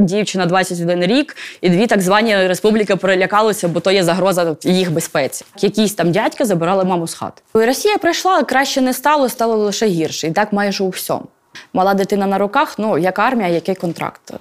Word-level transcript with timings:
Дівчина 0.00 0.46
21 0.46 1.02
рік, 1.02 1.36
і 1.60 1.70
дві 1.70 1.86
так 1.86 2.00
звані 2.00 2.36
республіки 2.36 2.96
перелякалися, 2.96 3.68
бо 3.68 3.80
то 3.80 3.90
є 3.90 4.04
загроза 4.04 4.56
їх 4.62 4.92
безпеці. 4.92 5.44
Якісь 5.60 5.94
там 5.94 6.12
дядька 6.12 6.44
забирали 6.44 6.84
маму 6.84 7.06
з 7.06 7.14
хати. 7.14 7.42
Росія 7.54 7.98
прийшла, 7.98 8.42
краще 8.42 8.80
не 8.80 8.94
стало, 8.94 9.28
стало 9.28 9.56
лише 9.56 9.86
гірше. 9.86 10.26
І 10.26 10.30
так 10.30 10.52
майже 10.52 10.84
у 10.84 10.88
всьому. 10.88 11.24
Мала 11.72 11.94
дитина 11.94 12.26
на 12.26 12.38
руках, 12.38 12.74
ну 12.78 12.98
як 12.98 13.18
армія, 13.18 13.48
який 13.48 13.74
контракт. 13.74 14.32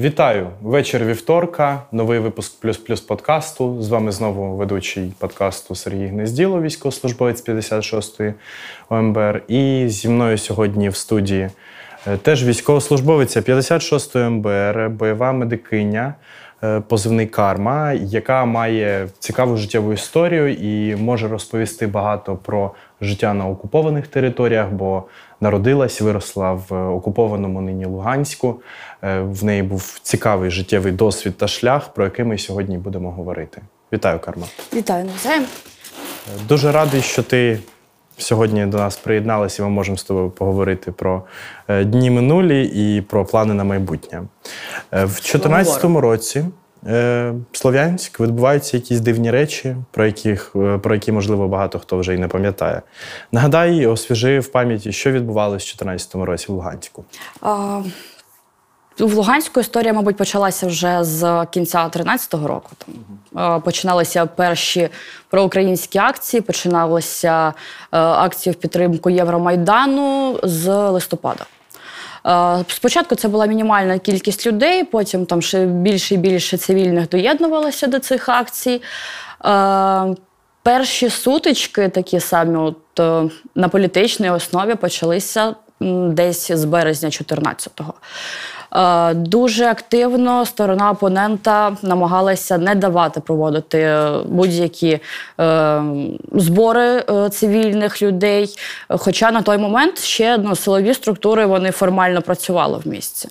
Вітаю! 0.00 0.50
Вечір 0.62 1.04
вівторка, 1.04 1.82
новий 1.92 2.18
випуск 2.18 2.60
плюс 2.60 2.78
плюс 2.78 3.00
подкасту. 3.00 3.82
З 3.82 3.88
вами 3.88 4.12
знову 4.12 4.56
ведучий 4.56 5.12
подкасту 5.18 5.74
Сергій 5.74 6.06
Гнезділо, 6.06 6.62
військовослужбовець 6.62 7.48
56-ї 7.48 8.34
ОМБР. 8.88 9.42
І 9.48 9.84
зі 9.88 10.08
мною 10.08 10.38
сьогодні 10.38 10.88
в 10.88 10.96
студії 10.96 11.50
е, 12.06 12.16
теж 12.16 12.44
військовослужбовиця 12.44 13.40
56-ї 13.40 14.26
ОМБР, 14.26 14.90
бойова 14.90 15.32
медикиня, 15.32 16.14
е, 16.64 16.80
позивний 16.80 17.26
карма, 17.26 17.92
яка 17.92 18.44
має 18.44 19.08
цікаву 19.18 19.56
життєву 19.56 19.92
історію 19.92 20.52
і 20.52 20.96
може 20.96 21.28
розповісти 21.28 21.86
багато 21.86 22.36
про 22.36 22.70
життя 23.00 23.34
на 23.34 23.48
окупованих 23.48 24.06
територіях, 24.06 24.68
бо 24.70 25.04
народилась, 25.40 26.00
виросла 26.00 26.52
в 26.52 26.94
окупованому 26.94 27.60
нині 27.60 27.86
Луганську. 27.86 28.60
Е, 29.02 29.20
В 29.20 29.44
неї 29.44 29.62
був 29.62 29.98
цікавий 30.02 30.50
життєвий 30.50 30.92
досвід 30.92 31.36
та 31.36 31.48
шлях, 31.48 31.88
про 31.88 32.04
який 32.04 32.24
ми 32.24 32.38
сьогодні 32.38 32.78
будемо 32.78 33.10
говорити. 33.10 33.62
Вітаю, 33.92 34.18
Карма. 34.18 34.46
Вітаю 34.74 35.04
навзаєм. 35.04 35.44
Дуже 36.48 36.72
радий, 36.72 37.02
що 37.02 37.22
ти 37.22 37.58
сьогодні 38.18 38.66
до 38.66 38.76
нас 38.76 38.96
приєдналася, 38.96 39.62
і 39.62 39.66
ми 39.66 39.70
можемо 39.70 39.98
з 39.98 40.04
тобою 40.04 40.30
поговорити 40.30 40.92
про 40.92 41.22
е, 41.68 41.84
дні 41.84 42.10
минулі 42.10 42.64
і 42.64 43.00
про 43.00 43.24
плани 43.24 43.54
на 43.54 43.64
майбутнє. 43.64 44.22
Е, 44.92 45.04
В 45.04 45.08
2014 45.08 45.84
році 45.84 46.38
е, 46.38 46.44
Слов'янськ 47.52 48.20
відбуваються 48.20 48.76
якісь 48.76 49.00
дивні 49.00 49.30
речі, 49.30 49.76
про, 49.90 50.06
яких, 50.06 50.52
е, 50.56 50.78
про 50.78 50.94
які, 50.94 51.12
можливо, 51.12 51.48
багато 51.48 51.78
хто 51.78 51.98
вже 51.98 52.14
й 52.14 52.18
не 52.18 52.28
пам'ятає. 52.28 52.82
Нагадай, 53.32 53.86
освіжи 53.86 54.40
в 54.40 54.48
пам'яті, 54.48 54.92
що 54.92 55.12
відбувалося 55.12 55.54
в 55.54 55.78
2014 55.78 56.14
році 56.14 56.46
в 56.48 56.50
Луганську. 56.50 57.04
А, 57.40 57.82
в 58.98 59.14
Луганську 59.14 59.60
історія, 59.60 59.92
мабуть, 59.92 60.16
почалася 60.16 60.66
вже 60.66 61.04
з 61.04 61.46
кінця 61.50 61.88
13-го 61.88 62.48
року. 62.48 62.70
Там 62.78 63.56
е, 63.56 63.60
починалися 63.60 64.26
перші 64.26 64.88
проукраїнські 65.30 65.98
акції, 65.98 66.40
починалися 66.40 67.48
е, 67.48 67.98
акції 67.98 68.52
в 68.52 68.56
підтримку 68.56 69.10
Євромайдану 69.10 70.38
з 70.42 70.90
листопада. 70.90 71.44
Е, 72.28 72.64
Спочатку 72.68 73.14
це 73.14 73.28
була 73.28 73.46
мінімальна 73.46 73.98
кількість 73.98 74.46
людей, 74.46 74.84
потім 74.84 75.26
там 75.26 75.42
ще 75.42 75.66
більше 75.66 76.14
і 76.14 76.18
більше 76.18 76.56
цивільних 76.56 77.08
доєднувалося 77.08 77.86
до 77.86 77.98
цих 77.98 78.28
акцій. 78.28 78.82
Е, 79.44 80.14
Перші 80.62 81.10
сутички, 81.10 81.88
такі 81.88 82.20
самі, 82.20 82.56
от, 82.56 83.00
е, 83.00 83.30
на 83.54 83.68
політичній 83.68 84.30
основі, 84.30 84.74
почалися 84.74 85.54
десь 86.10 86.52
з 86.52 86.64
березня 86.64 87.08
14-го. 87.08 87.94
Е, 88.76 89.14
Дуже 89.14 89.64
активно 89.64 90.46
сторона 90.46 90.90
опонента 90.90 91.76
намагалася 91.82 92.58
не 92.58 92.74
давати 92.74 93.20
проводити 93.20 93.78
е, 93.78 94.12
будь-які 94.26 95.00
е, 95.40 95.82
збори 96.32 97.04
цивільних 97.30 98.02
людей. 98.02 98.54
Хоча 98.88 99.30
на 99.30 99.42
той 99.42 99.58
момент 99.58 99.98
ще 99.98 100.38
ну, 100.38 100.56
силові 100.56 100.94
структури 100.94 101.46
вони 101.46 101.70
формально 101.70 102.22
працювали 102.22 102.78
в 102.84 102.88
місті. 102.88 103.28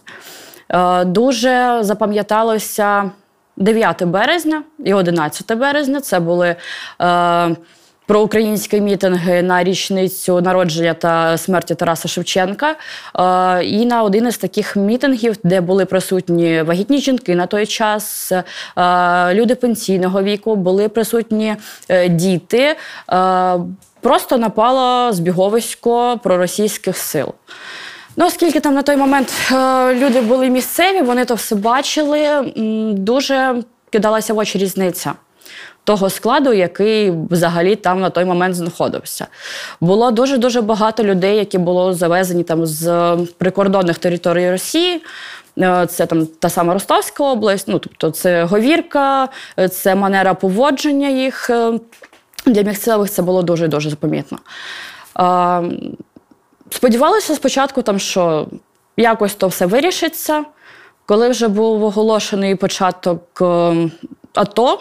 Дуже 1.05 1.77
запам'яталося 1.81 3.11
9 3.57 4.03
березня 4.03 4.63
і 4.85 4.93
11 4.93 5.57
березня. 5.57 6.01
Це 6.01 6.19
були 6.19 6.55
проукраїнські 8.07 8.81
мітинги 8.81 9.43
на 9.43 9.63
річницю 9.63 10.41
народження 10.41 10.93
та 10.93 11.37
смерті 11.37 11.75
Тараса 11.75 12.07
Шевченка. 12.07 12.75
Е, 13.19 13.63
і 13.63 13.85
на 13.85 14.03
один 14.03 14.27
із 14.27 14.37
таких 14.37 14.75
мітингів, 14.75 15.35
де 15.43 15.61
були 15.61 15.85
присутні 15.85 16.61
вагітні 16.61 16.97
жінки 16.97 17.35
на 17.35 17.45
той 17.45 17.65
час, 17.65 18.31
е, 18.31 18.43
люди 19.33 19.55
пенсійного 19.55 20.23
віку, 20.23 20.55
були 20.55 20.89
присутні 20.89 21.55
е, 21.89 22.09
діти. 22.09 22.75
Просто 24.01 24.37
напало 24.37 25.13
збіговисько 25.13 26.19
проросійських 26.23 26.97
сил. 26.97 27.33
Ну, 28.15 28.25
оскільки 28.25 28.59
там 28.59 28.73
на 28.73 28.81
той 28.81 28.97
момент 28.97 29.33
люди 29.93 30.21
були 30.21 30.49
місцеві, 30.49 31.01
вони 31.01 31.25
то 31.25 31.35
все 31.35 31.55
бачили, 31.55 32.53
дуже 32.93 33.63
кидалася 33.91 34.33
в 34.33 34.37
очі 34.37 34.57
різниця 34.57 35.13
того 35.87 36.09
складу, 36.09 36.53
який 36.53 37.11
взагалі 37.29 37.75
там 37.75 37.99
на 37.99 38.09
той 38.09 38.25
момент 38.25 38.55
знаходився. 38.55 39.27
Було 39.81 40.11
дуже-дуже 40.11 40.61
багато 40.61 41.03
людей, 41.03 41.37
які 41.37 41.57
були 41.57 41.93
завезені 41.93 42.43
там 42.43 42.65
з 42.65 43.15
прикордонних 43.37 43.97
територій 43.97 44.51
Росії. 44.51 45.01
Е, 45.59 45.87
Це 45.89 46.05
там 46.05 46.25
та 46.25 46.49
сама 46.49 46.73
Ростовська 46.73 47.23
область, 47.23 47.67
ну 47.67 47.79
тобто 47.79 48.09
це 48.11 48.43
говірка, 48.43 49.29
е, 49.59 49.69
це 49.69 49.95
манера 49.95 50.33
поводження 50.33 51.09
їх. 51.09 51.49
е, 51.49 51.79
Для 52.45 52.61
місцевих 52.61 53.09
це 53.09 53.21
було 53.21 53.43
дуже 53.43 53.67
дуже 53.67 53.89
запомітно. 53.89 54.37
Е, 55.19 55.61
Сподівалися 56.69 57.35
спочатку, 57.35 57.81
там, 57.81 57.99
що 57.99 58.47
якось 58.97 59.35
то 59.35 59.47
все 59.47 59.65
вирішиться. 59.65 60.43
Коли 61.05 61.29
вже 61.29 61.47
був 61.47 61.83
оголошений 61.83 62.55
початок 62.55 63.21
АТО, 64.33 64.79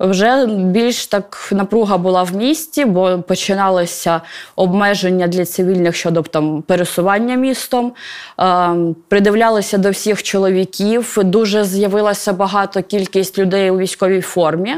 вже 0.00 0.46
більш 0.46 1.06
так 1.06 1.48
напруга 1.52 1.98
була 1.98 2.22
в 2.22 2.36
місті, 2.36 2.84
бо 2.84 3.18
починалися 3.18 4.20
обмеження 4.56 5.26
для 5.26 5.44
цивільних 5.44 5.96
щодо 5.96 6.22
там, 6.22 6.62
пересування 6.62 7.34
містом. 7.34 7.92
Е, 8.40 8.74
придивлялися 9.08 9.78
до 9.78 9.90
всіх 9.90 10.22
чоловіків. 10.22 11.18
Дуже 11.24 11.64
з'явилася 11.64 12.32
багато 12.32 12.82
кількість 12.82 13.38
людей 13.38 13.70
у 13.70 13.78
військовій 13.78 14.20
формі, 14.20 14.74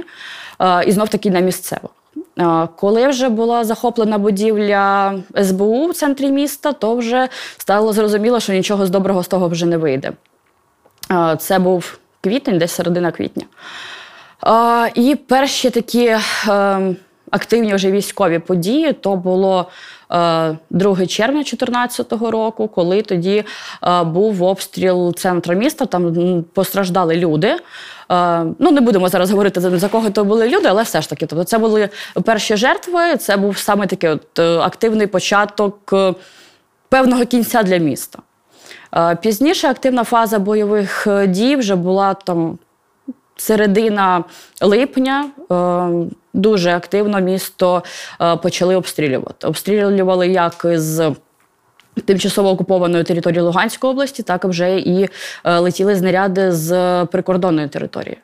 е, 0.60 0.84
і 0.86 0.92
знов 0.92 1.08
таки 1.08 1.30
на 1.30 1.40
місцевих. 1.40 1.90
Е, 2.38 2.68
Коли 2.76 3.08
вже 3.08 3.28
була 3.28 3.64
захоплена 3.64 4.18
будівля 4.18 5.14
СБУ 5.42 5.86
в 5.86 5.94
центрі 5.94 6.30
міста, 6.30 6.72
то 6.72 6.96
вже 6.96 7.28
стало 7.58 7.92
зрозуміло, 7.92 8.40
що 8.40 8.52
нічого 8.52 8.86
з 8.86 8.90
доброго 8.90 9.22
з 9.22 9.28
того 9.28 9.48
вже 9.48 9.66
не 9.66 9.76
вийде. 9.76 10.12
Е, 11.12 11.36
Це 11.40 11.58
був 11.58 11.98
квітень, 12.20 12.58
десь 12.58 12.72
середина 12.72 13.12
квітня. 13.12 13.44
Е, 14.46 14.90
І 14.94 15.14
перші 15.14 15.70
такі 15.70 16.06
е, 16.06 16.20
активні 17.30 17.74
вже 17.74 17.90
військові 17.90 18.38
події 18.38 18.92
то 18.92 19.16
було 19.16 19.68
е, 20.12 20.56
2 20.70 21.06
червня 21.06 21.42
2014 21.42 22.12
року, 22.12 22.68
коли 22.68 23.02
тоді 23.02 23.44
е, 23.82 24.04
був 24.04 24.42
обстріл 24.42 25.14
центра 25.14 25.54
міста, 25.54 25.86
там 25.86 26.44
постраждали 26.54 27.16
люди. 27.16 27.48
Е, 27.48 28.44
Ну, 28.58 28.70
не 28.70 28.80
будемо 28.80 29.08
зараз 29.08 29.30
говорити 29.30 29.60
за 29.60 29.88
кого 29.88 30.10
то 30.10 30.24
були 30.24 30.48
люди, 30.48 30.68
але 30.68 30.82
все 30.82 31.02
ж 31.02 31.10
таки, 31.10 31.26
тобто 31.26 31.44
це 31.44 31.58
були 31.58 31.88
перші 32.24 32.56
жертви. 32.56 33.16
Це 33.16 33.36
був 33.36 33.58
саме 33.58 33.86
такий 33.86 34.10
от 34.10 34.38
е, 34.38 34.58
активний 34.58 35.06
початок 35.06 35.90
е, 35.92 36.14
певного 36.88 37.26
кінця 37.26 37.62
для 37.62 37.76
міста. 37.76 38.18
Е, 38.96 39.16
Пізніше 39.16 39.68
активна 39.68 40.04
фаза 40.04 40.38
бойових 40.38 41.06
е, 41.06 41.26
дій 41.26 41.56
вже 41.56 41.74
була 41.74 42.14
там 42.14 42.58
середина 43.40 44.24
липня. 44.60 45.30
Е, 45.52 46.10
Дуже 46.34 46.70
активно 46.70 47.20
місто 47.20 47.82
е, 48.20 48.36
почали 48.36 48.76
обстрілювати. 48.76 49.46
Обстрілювали 49.46 50.28
як 50.28 50.54
з 50.64 51.14
тимчасово 52.04 52.50
окупованої 52.50 53.04
території 53.04 53.40
Луганської 53.40 53.92
області, 53.92 54.22
так 54.22 54.44
вже 54.44 54.78
і 54.78 55.08
е, 55.44 55.58
летіли 55.58 55.96
знаряди 55.96 56.52
з 56.52 57.04
прикордонної 57.04 57.68
території. 57.68 58.18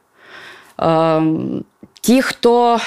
Ті, 2.01 2.23
хто 2.23 2.79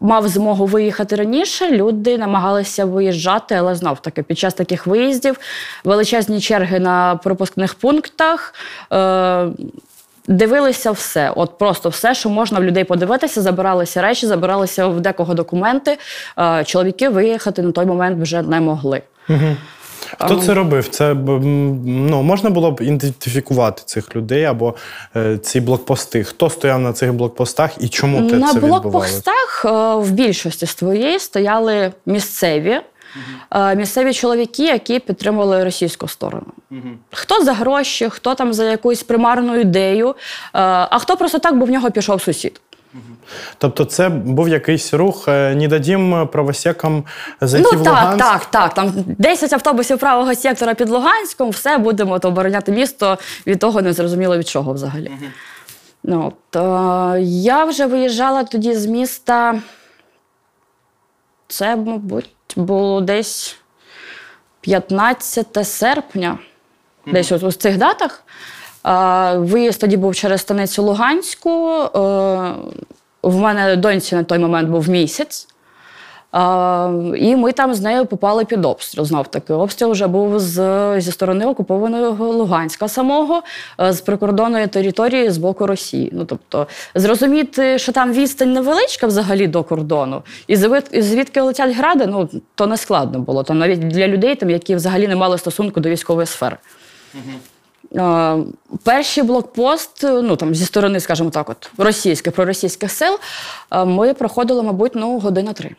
мав 0.00 0.28
змогу 0.28 0.66
виїхати 0.66 1.16
раніше, 1.16 1.70
люди 1.70 2.18
намагалися 2.18 2.84
виїжджати, 2.84 3.54
але 3.54 3.74
знов 3.74 4.02
таки 4.02 4.22
під 4.22 4.38
час 4.38 4.54
таких 4.54 4.86
виїздів 4.86 5.36
величезні 5.84 6.40
черги 6.40 6.80
на 6.80 7.16
пропускних 7.16 7.74
пунктах. 7.74 8.54
Дивилися 10.30 10.90
все, 10.90 11.32
от 11.36 11.58
просто 11.58 11.88
все, 11.88 12.14
що 12.14 12.28
можна 12.28 12.60
в 12.60 12.64
людей 12.64 12.84
подивитися, 12.84 13.42
забиралися 13.42 14.02
речі, 14.02 14.26
забиралися 14.26 14.86
в 14.86 15.00
декого 15.00 15.34
документи. 15.34 15.98
Е, 16.38 16.64
Чоловіки 16.64 17.08
виїхати 17.08 17.62
на 17.62 17.72
той 17.72 17.86
момент 17.86 18.22
вже 18.22 18.42
не 18.42 18.60
могли. 18.60 19.02
Хто 20.18 20.36
це 20.36 20.54
робив? 20.54 20.88
Це 20.88 21.14
ну, 21.14 22.22
можна 22.22 22.50
було 22.50 22.70
б 22.70 22.80
ідентифікувати 22.80 23.82
цих 23.84 24.16
людей 24.16 24.44
або 24.44 24.74
е, 25.16 25.38
ці 25.38 25.60
блокпости. 25.60 26.24
Хто 26.24 26.50
стояв 26.50 26.80
на 26.80 26.92
цих 26.92 27.12
блокпостах 27.12 27.70
і 27.80 27.88
чому 27.88 28.30
те 28.30 28.36
На 28.36 28.52
це 28.52 28.54
відбувалося? 28.54 28.88
блокпостах 28.88 29.64
е, 29.64 29.94
в 29.94 30.10
більшості 30.10 30.66
своєї 30.66 31.18
стояли 31.18 31.92
місцеві. 32.06 32.80
Е, 33.50 33.76
місцеві 33.76 34.12
чоловіки, 34.12 34.64
які 34.64 34.98
підтримували 34.98 35.64
російську 35.64 36.08
сторону. 36.08 36.46
Хто 37.12 37.44
за 37.44 37.52
гроші, 37.52 38.08
хто 38.10 38.34
там 38.34 38.54
за 38.54 38.64
якусь 38.64 39.02
примарну 39.02 39.60
ідею, 39.60 40.08
е, 40.08 40.14
а 40.52 40.98
хто 40.98 41.16
просто 41.16 41.38
так, 41.38 41.56
бо 41.56 41.64
в 41.64 41.70
нього 41.70 41.90
пішов 41.90 42.22
сусід. 42.22 42.60
Тобто, 43.58 43.84
це 43.84 44.08
був 44.08 44.48
якийсь 44.48 44.94
рух 44.94 45.28
«Не 45.28 45.68
дадім 45.68 46.28
правосекам 46.32 47.04
зайти 47.40 47.68
ну 47.72 47.80
в 47.80 47.84
так, 47.84 47.94
Луганськ. 47.94 48.24
так, 48.24 48.44
так. 48.44 48.74
Там 48.74 48.92
10 49.18 49.52
автобусів 49.52 49.98
правого 49.98 50.34
сектора 50.34 50.74
під 50.74 50.88
Луганськом, 50.88 51.50
все 51.50 51.78
будемо 51.78 52.18
то 52.18 52.28
обороняти 52.28 52.72
місто 52.72 53.18
від 53.46 53.58
того 53.58 53.82
не 53.82 53.92
зрозуміло 53.92 54.38
від 54.38 54.48
чого 54.48 54.72
взагалі. 54.72 55.10
Ну, 56.02 56.32
от, 56.52 56.56
е, 56.56 57.20
я 57.22 57.64
вже 57.64 57.86
виїжджала 57.86 58.44
тоді 58.44 58.74
з 58.74 58.86
міста. 58.86 59.60
Це, 61.48 61.76
мабуть, 61.76 62.30
було 62.56 63.00
десь 63.00 63.56
15 64.60 65.66
серпня, 65.66 66.38
десь 67.06 67.32
от 67.32 67.42
у 67.42 67.52
цих 67.52 67.78
датах. 67.78 68.24
Виїзд 69.46 69.80
тоді 69.80 69.96
був 69.96 70.14
через 70.14 70.40
станицю 70.40 70.82
Луганську. 70.82 71.50
Е, 71.82 71.88
В 73.22 73.36
мене 73.36 73.76
доньці 73.76 74.14
на 74.14 74.24
той 74.24 74.38
момент 74.38 74.68
був 74.68 74.88
місяць. 74.88 75.48
І 77.16 77.36
ми 77.36 77.52
там 77.52 77.74
з 77.74 77.80
нею 77.80 78.06
попали 78.06 78.44
під 78.44 78.64
обстріл. 78.64 79.04
Знов 79.04 79.28
таки, 79.28 79.52
обстріл 79.52 79.90
вже 79.90 80.06
був 80.06 80.40
з, 80.40 81.00
зі 81.00 81.12
сторони 81.12 81.46
окупованого 81.46 82.32
Луганська 82.32 82.88
самого, 82.88 83.42
е, 83.80 83.92
з 83.92 84.00
прикордонної 84.00 84.66
території 84.66 85.30
з 85.30 85.38
боку 85.38 85.66
Росії. 85.66 86.10
Ну 86.12 86.24
тобто, 86.24 86.66
зрозуміти, 86.94 87.78
що 87.78 87.92
там 87.92 88.12
відстань 88.12 88.52
невеличка 88.52 89.06
взагалі 89.06 89.46
до 89.46 89.64
кордону, 89.64 90.22
і 90.46 90.56
звідки 90.92 91.40
летять 91.40 91.76
гради, 91.76 92.06
ну 92.06 92.28
то 92.54 92.66
не 92.66 92.76
складно 92.76 93.18
було. 93.18 93.42
Там 93.42 93.58
навіть 93.58 93.88
для 93.88 94.08
людей, 94.08 94.34
там, 94.34 94.50
які 94.50 94.74
взагалі 94.74 95.08
не 95.08 95.16
мали 95.16 95.38
стосунку 95.38 95.80
до 95.80 95.88
військової 95.88 96.26
сфери. 96.26 96.56
Е, 97.96 98.36
Перший 98.84 99.24
блокпост, 99.24 100.04
е, 100.04 100.22
ну 100.22 100.36
там 100.36 100.54
зі 100.54 100.64
сторони, 100.64 101.00
скажімо 101.00 101.30
так, 101.30 101.50
от 101.50 101.70
російських 101.78 102.32
проросійських 102.32 102.90
сил, 102.90 103.18
ми 103.86 104.14
проходили, 104.14 104.62
мабуть, 104.62 104.92
ну 104.94 105.18
година 105.18 105.52
три. 105.52 105.76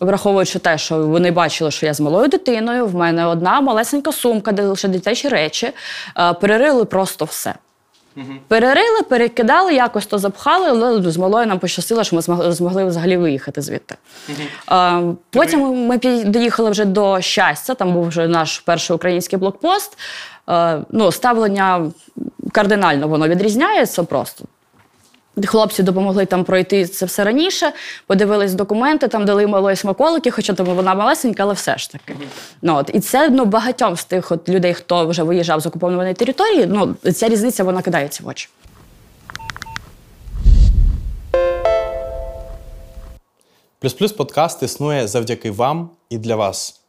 Враховуючи 0.00 0.58
те, 0.58 0.78
що 0.78 1.06
вони 1.06 1.30
бачили, 1.30 1.70
що 1.70 1.86
я 1.86 1.94
з 1.94 2.00
малою 2.00 2.28
дитиною, 2.28 2.86
в 2.86 2.94
мене 2.94 3.26
одна 3.26 3.60
малесенька 3.60 4.12
сумка, 4.12 4.52
де 4.52 4.62
лише 4.62 4.88
дитячі 4.88 5.28
речі, 5.28 5.70
е, 6.18 6.32
перерили 6.32 6.84
просто 6.84 7.24
все. 7.24 7.54
Перерили, 8.48 9.02
перекидали, 9.08 9.74
якось 9.74 10.06
то 10.06 10.18
запхали, 10.18 10.68
але 10.68 11.10
з 11.10 11.16
малою 11.16 11.46
нам 11.46 11.58
пощастило, 11.58 12.04
що 12.04 12.16
ми 12.16 12.22
змогли, 12.52 12.84
взагалі 12.84 13.16
виїхати 13.16 13.62
звідти. 13.62 13.94
Е, 14.72 15.02
Потім 15.30 15.86
ми 15.86 15.98
доїхали 16.24 16.70
вже 16.70 16.84
до 16.84 17.20
щастя, 17.20 17.74
там 17.74 17.92
був 17.92 18.08
вже 18.08 18.28
наш 18.28 18.58
перший 18.58 18.96
український 18.96 19.38
блокпост. 19.38 19.98
Е, 20.50 20.78
Ну, 20.90 21.12
ставлення 21.12 21.90
кардинально 22.52 23.08
воно 23.08 23.28
відрізняється 23.28 24.02
просто. 24.04 24.44
Хлопці 25.46 25.82
допомогли 25.82 26.26
там 26.26 26.44
пройти 26.44 26.86
це 26.86 27.06
все 27.06 27.24
раніше, 27.24 27.72
подивились 28.06 28.54
документи, 28.54 29.08
там 29.08 29.24
дали 29.24 29.46
малої 29.46 29.76
смаколики, 29.76 30.30
хоча 30.30 30.52
там 30.52 30.66
вона 30.66 30.94
малесенька, 30.94 31.42
але 31.42 31.54
все 31.54 31.78
ж 31.78 31.90
таки. 31.90 32.16
Ну, 32.62 32.76
от. 32.76 32.90
І 32.94 33.00
це 33.00 33.30
ну, 33.30 33.44
багатьом 33.44 33.96
з 33.96 34.04
тих 34.04 34.32
от 34.32 34.48
людей, 34.48 34.74
хто 34.74 35.06
вже 35.06 35.22
виїжджав 35.22 35.60
з 35.60 35.66
окупованої 35.66 36.14
території, 36.14 36.66
ну, 36.66 36.94
ця 37.12 37.28
різниця 37.28 37.64
вона 37.64 37.82
кидається 37.82 38.22
в 38.24 38.28
очі. 38.28 38.48
Плюс 43.78 43.92
плюс 43.94 44.12
подкаст 44.12 44.62
існує 44.62 45.08
завдяки 45.08 45.50
вам 45.50 45.90
і 46.10 46.18
для 46.18 46.36
вас. 46.36 46.80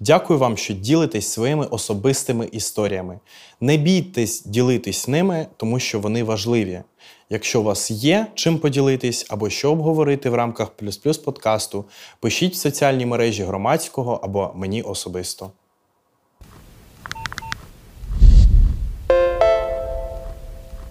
Дякую 0.00 0.38
вам, 0.38 0.56
що 0.56 0.74
ділитесь 0.74 1.28
своїми 1.28 1.66
особистими 1.66 2.46
історіями. 2.52 3.18
Не 3.60 3.76
бійтесь 3.76 4.42
ділитись 4.42 5.08
ними, 5.08 5.46
тому 5.56 5.78
що 5.78 6.00
вони 6.00 6.22
важливі. 6.22 6.82
Якщо 7.30 7.60
у 7.60 7.62
вас 7.62 7.90
є 7.90 8.26
чим 8.34 8.58
поділитись 8.58 9.26
або 9.28 9.50
що 9.50 9.72
обговорити 9.72 10.30
в 10.30 10.34
рамках 10.34 10.70
плюс 10.70 10.96
плюс 10.96 11.18
подкасту, 11.18 11.84
пишіть 12.20 12.52
в 12.52 12.56
соціальні 12.56 13.06
мережі 13.06 13.42
громадського 13.42 14.20
або 14.22 14.52
мені 14.54 14.82
особисто. 14.82 15.50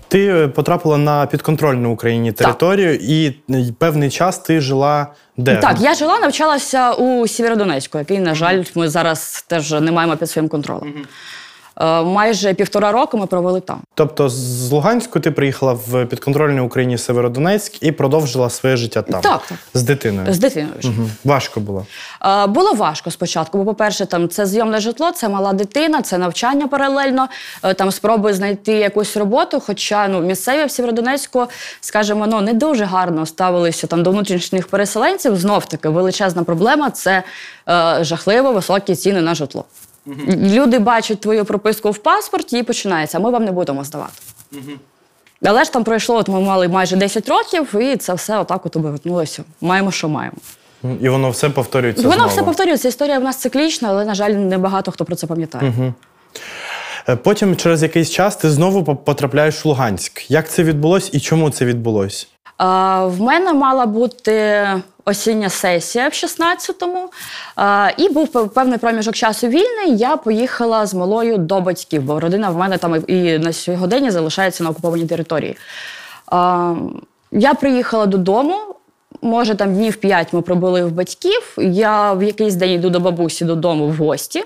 Ти 0.08 0.28
е, 0.28 0.48
потрапила 0.48 0.98
на 0.98 1.26
підконтрольну 1.26 1.94
Україні 1.94 2.32
територію, 2.32 2.96
і 3.02 3.28
е, 3.50 3.66
певний 3.80 4.10
час 4.10 4.40
ти 4.40 4.62
жила 4.62 5.08
де? 5.38 5.56
Так, 5.56 5.82
я 5.82 5.94
жила, 5.94 6.20
навчалася 6.20 6.94
у 6.94 7.28
Сєвєродонецьку, 7.28 7.98
який, 7.98 8.20
на 8.20 8.36
жаль, 8.36 8.64
ми 8.76 8.90
зараз 8.90 9.46
теж 9.48 9.72
не 9.72 9.92
маємо 9.92 10.18
під 10.18 10.30
своїм 10.30 10.50
контролем. 10.50 10.94
Е, 10.98 11.08
Майже 12.06 12.54
півтора 12.54 12.92
року 12.92 13.18
ми 13.18 13.26
провели 13.26 13.62
там. 13.62 13.80
Тобто 13.94 14.30
з 14.30 14.72
Луганську 14.72 15.20
ти 15.20 15.32
приїхала 15.32 15.74
в 15.74 16.06
підконтрольну 16.06 16.66
Україні 16.66 16.98
Северодонецьк 16.98 17.84
і 17.84 17.92
продовжила 17.92 18.50
своє 18.50 18.78
життя 18.78 19.02
там. 19.02 19.22
Так, 19.22 19.42
так. 19.50 19.58
З 19.74 19.84
дитиною. 19.84 20.34
З 20.34 20.40
дитиною. 20.40 20.76
Мгм. 20.84 21.12
Важко 21.24 21.60
було. 21.60 21.86
Е, 22.26 22.48
Було 22.48 22.74
важко 22.74 23.12
спочатку, 23.12 23.58
бо, 23.58 23.66
по-перше, 23.66 24.06
там 24.06 24.30
це 24.30 24.46
зйомне 24.46 24.80
житло, 24.80 25.12
це 25.12 25.30
мала 25.30 25.54
дитина, 25.54 26.02
це 26.02 26.18
навчання 26.18 26.68
паралельно, 26.68 27.28
е, 27.64 27.74
там 27.74 27.92
спроби 27.92 28.34
знайти 28.34 28.72
якусь 28.72 29.18
роботу. 29.18 29.62
Хоча 29.66 30.08
ну, 30.08 30.22
місцеві 30.22 30.66
в 30.66 30.72
Сєвєродонецьку, 30.72 31.46
скажімо, 31.82 32.28
ну, 32.28 32.42
не 32.42 32.54
дуже 32.54 32.86
гарно 32.86 33.26
ставилися 33.26 33.88
там 33.88 34.04
до 34.04 34.12
внутрішніх 34.12 34.68
переселенців. 34.68 35.36
Знов 35.38 35.66
таки 35.66 35.90
величезна 35.90 36.44
проблема 36.44 36.90
це 36.90 37.24
е, 37.70 37.98
жахливо 38.02 38.52
високі 38.52 38.96
ціни 38.96 39.22
на 39.22 39.36
житло. 39.36 39.66
Люди 40.28 40.80
бачать 40.80 41.20
твою 41.20 41.46
прописку 41.46 41.92
в 41.92 41.98
паспорті 41.98 42.60
і 42.60 42.64
починається, 42.64 43.18
а 43.18 43.22
ми 43.22 43.30
вам 43.30 43.46
не 43.46 43.52
будемо 43.52 43.84
здавати. 43.84 44.14
Але 45.46 45.64
ж 45.64 45.74
там 45.74 45.84
пройшло, 45.84 46.16
от 46.16 46.30
ми 46.30 46.42
мали 46.42 46.68
майже 46.68 46.96
10 46.96 47.30
років, 47.30 47.76
і 47.82 47.98
це 47.98 48.14
все 48.14 48.40
отак 48.40 48.66
от 48.66 48.76
обернулося. 48.76 49.44
Маємо, 49.62 49.92
що 49.92 50.10
маємо. 50.10 50.38
І 51.02 51.10
воно 51.10 51.30
все 51.30 51.50
повторюється. 51.50 52.04
Воно 52.04 52.16
знову. 52.16 52.30
все 52.30 52.44
повторюється. 52.44 52.88
Історія 52.88 53.20
в 53.20 53.24
нас 53.24 53.38
циклічна, 53.38 53.90
але, 53.90 54.06
на 54.06 54.16
жаль, 54.16 54.32
не 54.32 54.58
багато 54.58 54.92
хто 54.92 55.06
про 55.06 55.16
це 55.16 55.28
пам'ятає. 55.28 55.94
Е, 57.10 57.16
Потім, 57.16 57.56
через 57.56 57.84
якийсь 57.84 58.10
час, 58.12 58.36
ти 58.36 58.50
знову 58.50 58.96
потрапляєш 58.96 59.66
в 59.66 59.68
Луганськ. 59.68 60.32
Як 60.32 60.50
це 60.50 60.64
відбулось 60.64 61.10
і 61.14 61.20
чому 61.20 61.50
це 61.50 61.66
відбулось? 61.66 62.28
В 62.60 63.22
мене 63.22 63.54
мала 63.54 63.86
бути 63.86 64.68
осіння 65.06 65.50
сесія 65.50 66.08
в 66.08 66.12
16-му, 66.12 67.10
і 67.98 68.10
був 68.10 68.54
певний 68.54 68.78
проміжок 68.78 69.16
часу 69.16 69.48
вільний. 69.48 69.98
Я 69.98 70.18
поїхала 70.18 70.86
з 70.86 70.94
малою 70.94 71.38
до 71.38 71.62
батьків, 71.62 72.02
бо 72.04 72.20
родина 72.20 72.50
в 72.50 72.58
мене 72.58 72.78
там 72.78 73.04
і 73.08 73.38
на 73.38 73.54
сьогодні 73.54 74.12
залишається 74.12 74.64
на 74.64 74.70
окупованій 74.70 75.06
території. 75.08 75.58
Я 77.32 77.54
приїхала 77.60 78.06
додому. 78.06 78.56
Може, 79.22 79.56
там 79.56 79.74
днів 79.76 79.96
п'ять 79.96 80.34
ми 80.34 80.42
пробули 80.42 80.84
в 80.86 80.92
батьків. 80.92 81.54
Я 81.58 82.14
в 82.14 82.24
якийсь 82.24 82.56
день 82.56 82.72
йду 82.72 82.90
до 82.90 83.00
бабусі 83.00 83.46
додому 83.46 83.88
в 83.88 83.96
гості, 83.96 84.44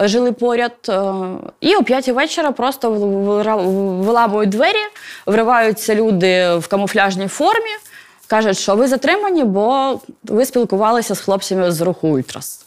е, 0.00 0.08
жили 0.08 0.32
поряд. 0.32 0.72
е, 0.88 1.12
І 1.60 1.76
о 1.76 1.82
п'ятій 1.82 2.12
вечора 2.12 2.52
просто 2.52 2.90
виламують 4.04 4.50
двері, 4.50 4.78
вриваються 5.26 5.94
люди 5.94 6.56
в 6.56 6.66
камуфляжній 6.68 7.28
формі, 7.28 7.70
кажуть, 8.26 8.58
що 8.58 8.74
ви 8.76 8.88
затримані, 8.88 9.44
бо 9.44 10.00
ви 10.22 10.46
спілкувалися 10.46 11.14
з 11.14 11.20
хлопцями 11.20 11.72
з 11.72 11.80
руху 11.80 12.08
Ультрас. 12.08 12.60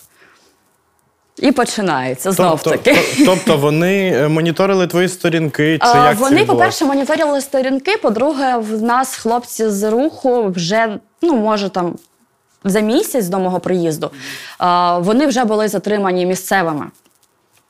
І 1.37 1.51
починається 1.51 2.31
знов 2.31 2.59
тобто, 2.63 2.69
таки. 2.69 2.93
то- 2.95 3.25
тобто 3.25 3.57
вони 3.57 4.09
е, 4.09 4.27
моніторили 4.27 4.87
твої 4.87 5.09
сторінки, 5.09 5.77
чи 5.77 5.87
А, 5.87 6.09
як 6.09 6.17
Вони, 6.17 6.45
по-перше, 6.45 6.85
моніторили 6.85 7.41
сторінки. 7.41 7.97
По-друге, 7.97 8.57
в 8.57 8.81
нас 8.81 9.15
хлопці 9.15 9.69
з 9.69 9.89
руху 9.91 10.43
вже, 10.55 10.99
ну, 11.21 11.35
може, 11.35 11.69
там 11.69 11.95
за 12.63 12.79
місяць 12.79 13.27
до 13.27 13.39
мого 13.39 13.59
приїзду, 13.59 14.11
а, 14.57 14.97
вони 14.97 15.27
вже 15.27 15.43
були 15.43 15.67
затримані 15.67 16.25
місцевими. 16.25 16.85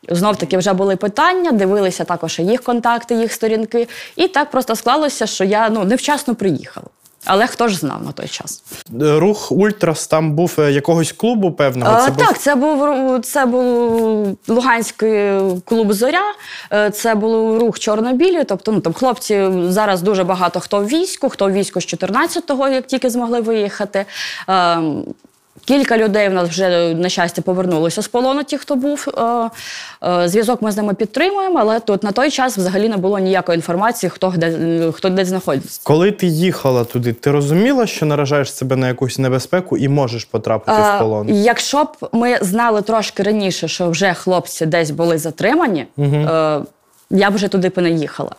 Знов 0.09 0.35
таки 0.35 0.57
вже 0.57 0.73
були 0.73 0.95
питання, 0.95 1.51
дивилися 1.51 2.03
також 2.03 2.39
їх 2.39 2.63
контакти, 2.63 3.15
їх 3.15 3.33
сторінки. 3.33 3.87
І 4.15 4.27
так 4.27 4.51
просто 4.51 4.75
склалося, 4.75 5.27
що 5.27 5.43
я 5.43 5.69
ну, 5.69 5.83
невчасно 5.83 6.35
приїхала. 6.35 6.87
Але 7.27 7.47
хто 7.47 7.67
ж 7.67 7.77
знав 7.77 8.03
на 8.03 8.11
той 8.11 8.27
час? 8.27 8.63
Е, 9.01 9.19
Рух 9.19 9.51
Ультрас 9.51 10.07
там 10.07 10.33
був 10.33 10.55
е, 10.59 10.71
якогось 10.71 11.11
клубу 11.11 11.51
певного. 11.51 11.91
А, 11.95 12.01
Це 12.01 12.11
був 12.11 12.27
Так, 12.27 12.39
це 12.39 12.55
був 12.55 13.21
це 13.21 13.45
був 13.45 14.37
Луганський 14.47 15.31
клуб 15.65 15.93
Зоря, 15.93 16.33
е, 16.73 16.89
це 16.89 17.15
був 17.15 17.59
рух 17.59 17.79
чорно-білі. 17.79 18.43
Тобто, 18.43 18.71
ну 18.71 18.79
там 18.79 18.93
хлопці 18.93 19.49
зараз 19.67 20.01
дуже 20.01 20.23
багато 20.23 20.59
хто 20.59 20.79
в 20.79 20.87
війську, 20.87 21.29
хто 21.29 21.47
в 21.47 21.51
війську 21.51 21.81
з 21.81 21.85
14-го, 21.85 22.67
як 22.67 22.87
тільки 22.87 23.09
змогли 23.09 23.41
виїхати. 23.41 24.05
Кілька 25.65 25.97
людей 25.97 26.29
в 26.29 26.33
нас 26.33 26.49
вже, 26.49 26.93
на 26.93 27.09
щастя, 27.09 27.41
повернулося 27.41 28.01
з 28.01 28.07
полону, 28.07 28.43
ті, 28.43 28.57
хто 28.57 28.75
був. 28.75 29.07
Е, 29.17 29.49
е, 30.07 30.29
Зв'язок 30.29 30.61
ми 30.61 30.71
з 30.71 30.77
ними 30.77 30.93
підтримуємо, 30.93 31.59
але 31.59 31.79
тут 31.79 32.03
на 32.03 32.11
той 32.11 32.31
час 32.31 32.57
взагалі 32.57 32.89
не 32.89 32.97
було 32.97 33.19
ніякої 33.19 33.55
інформації, 33.55 34.09
хто 34.09 34.33
де, 34.37 34.91
хто 34.91 35.09
де 35.09 35.25
знаходиться. 35.25 35.81
Коли 35.83 36.11
ти 36.11 36.27
їхала 36.27 36.83
туди, 36.83 37.13
ти 37.13 37.31
розуміла, 37.31 37.87
що 37.87 38.05
наражаєш 38.05 38.53
себе 38.53 38.75
на 38.75 38.87
якусь 38.87 39.19
небезпеку 39.19 39.77
і 39.77 39.87
можеш 39.87 40.25
потрапити 40.25 40.81
в 40.81 40.85
Е, 40.85 40.99
полон? 40.99 41.29
Якщо 41.29 41.83
б 41.83 42.09
ми 42.11 42.37
знали 42.41 42.81
трошки 42.81 43.23
раніше, 43.23 43.67
що 43.67 43.89
вже 43.89 44.13
хлопці 44.13 44.65
десь 44.65 44.91
були 44.91 45.17
затримані, 45.17 45.85
е, 45.99 46.59
я 47.09 47.31
б 47.31 47.35
вже 47.35 47.47
туди 47.47 47.69
б 47.69 47.77
не 47.81 47.89
їхала. 47.91 48.31